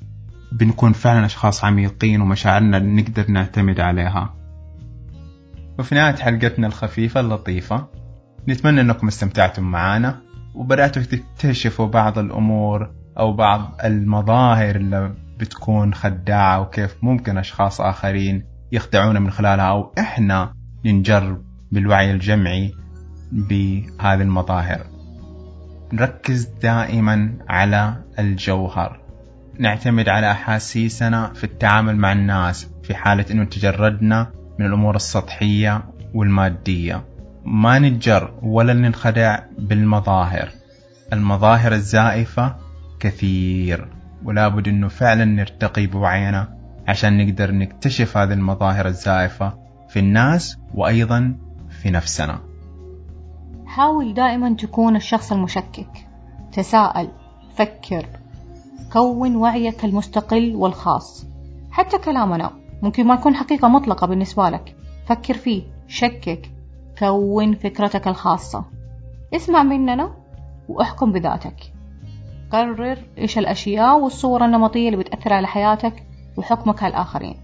بنكون 0.52 0.92
فعلا 0.92 1.26
أشخاص 1.26 1.64
عميقين 1.64 2.20
ومشاعرنا 2.20 2.78
نقدر 2.78 3.30
نعتمد 3.30 3.80
عليها. 3.80 4.34
وفي 5.78 5.94
نهاية 5.94 6.14
حلقتنا 6.14 6.66
الخفيفة 6.66 7.20
اللطيفة 7.20 7.86
نتمنى 8.48 8.80
أنكم 8.80 9.06
استمتعتم 9.06 9.62
معنا 9.62 10.20
وبدأتوا 10.54 11.02
تكتشفوا 11.02 11.86
بعض 11.86 12.18
الأمور 12.18 12.90
أو 13.18 13.32
بعض 13.32 13.74
المظاهر 13.84 14.76
اللي 14.76 15.14
بتكون 15.40 15.94
خداعة 15.94 16.60
وكيف 16.60 16.96
ممكن 17.02 17.38
أشخاص 17.38 17.80
آخرين 17.80 18.44
يخدعونا 18.72 19.20
من 19.20 19.30
خلالها 19.30 19.64
أو 19.64 19.92
إحنا 19.98 20.54
ننجر 20.84 21.40
بالوعي 21.72 22.10
الجمعي 22.10 22.72
بهذه 23.32 24.22
المظاهر. 24.22 24.93
نركز 25.92 26.44
دائما 26.62 27.34
على 27.48 27.94
الجوهر. 28.18 29.00
نعتمد 29.58 30.08
على 30.08 30.30
أحاسيسنا 30.30 31.32
في 31.32 31.44
التعامل 31.44 31.96
مع 31.96 32.12
الناس 32.12 32.70
في 32.82 32.94
حالة 32.94 33.24
أنه 33.30 33.44
تجردنا 33.44 34.30
من 34.58 34.66
الأمور 34.66 34.96
السطحية 34.96 35.84
والمادية. 36.14 37.04
ما 37.44 37.78
نتجر 37.78 38.34
ولا 38.42 38.72
ننخدع 38.72 39.38
بالمظاهر. 39.58 40.48
المظاهر 41.12 41.72
الزائفة 41.72 42.56
كثير 43.00 43.88
ولا 44.24 44.48
بد 44.48 44.68
أنه 44.68 44.88
فعلا 44.88 45.24
نرتقي 45.24 45.86
بوعينا 45.86 46.48
عشان 46.88 47.26
نقدر 47.26 47.50
نكتشف 47.52 48.16
هذه 48.16 48.32
المظاهر 48.32 48.86
الزائفة 48.86 49.54
في 49.88 49.98
الناس 49.98 50.58
وأيضا 50.74 51.36
في 51.82 51.90
نفسنا. 51.90 52.53
حاول 53.74 54.14
دائما 54.14 54.54
تكون 54.54 54.96
الشخص 54.96 55.32
المشكك. 55.32 56.06
تساءل 56.52 57.08
فكر 57.54 58.06
كون 58.92 59.36
وعيك 59.36 59.84
المستقل 59.84 60.56
والخاص. 60.56 61.26
حتى 61.70 61.98
كلامنا 61.98 62.50
ممكن 62.82 63.06
ما 63.06 63.14
يكون 63.14 63.34
حقيقة 63.34 63.68
مطلقة 63.68 64.06
بالنسبة 64.06 64.48
لك. 64.48 64.76
فكر 65.06 65.34
فيه 65.34 65.62
شكك 65.88 66.50
كون 66.98 67.54
فكرتك 67.54 68.08
الخاصة. 68.08 68.64
اسمع 69.34 69.62
مننا 69.62 70.14
وأحكم 70.68 71.12
بذاتك. 71.12 71.72
قرر 72.52 72.98
إيش 73.18 73.38
الأشياء 73.38 74.00
والصور 74.00 74.44
النمطية 74.44 74.88
اللي 74.88 74.98
بتأثر 75.04 75.32
على 75.32 75.46
حياتك 75.46 76.02
وحكمك 76.36 76.82
على 76.82 76.90
الآخرين. 76.94 77.36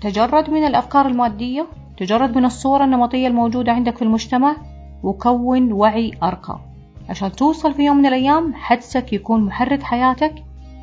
تجرد 0.00 0.50
من 0.50 0.66
الأفكار 0.66 1.06
المادية 1.06 1.66
تجرد 1.96 2.36
من 2.36 2.44
الصورة 2.44 2.84
النمطية 2.84 3.26
الموجودة 3.26 3.72
عندك 3.72 3.96
في 3.96 4.02
المجتمع 4.02 4.56
وكون 5.02 5.72
وعي 5.72 6.12
أرقى. 6.22 6.60
عشان 7.08 7.32
توصل 7.32 7.74
في 7.74 7.82
يوم 7.82 7.96
من 7.96 8.06
الأيام 8.06 8.54
حدسك 8.54 9.12
يكون 9.12 9.44
محرك 9.44 9.82
حياتك 9.82 10.34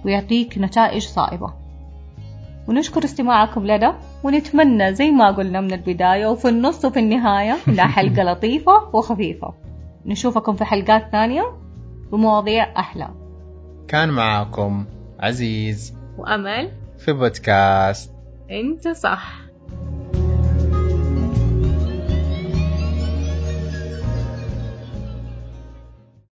ويعطيك 0.05 0.57
نتائج 0.57 1.01
صائبة. 1.01 1.53
ونشكر 2.67 3.03
استماعكم 3.03 3.65
لنا 3.65 3.99
ونتمنى 4.23 4.93
زي 4.93 5.11
ما 5.11 5.31
قلنا 5.31 5.61
من 5.61 5.73
البداية 5.73 6.27
وفي 6.27 6.49
النص 6.49 6.85
وفي 6.85 6.99
النهاية 6.99 7.57
لا 7.77 7.87
حلقة 7.87 8.23
لطيفة 8.23 8.95
وخفيفة. 8.95 9.53
نشوفكم 10.05 10.55
في 10.55 10.65
حلقات 10.65 11.11
ثانية 11.11 11.43
بمواضيع 12.11 12.79
أحلى. 12.79 13.09
كان 13.87 14.09
معاكم 14.09 14.85
عزيز 15.19 15.97
وأمل. 16.17 16.71
في 16.97 17.13
بودكاست. 17.13 18.13
أنت 18.51 18.87
صح. 18.87 19.48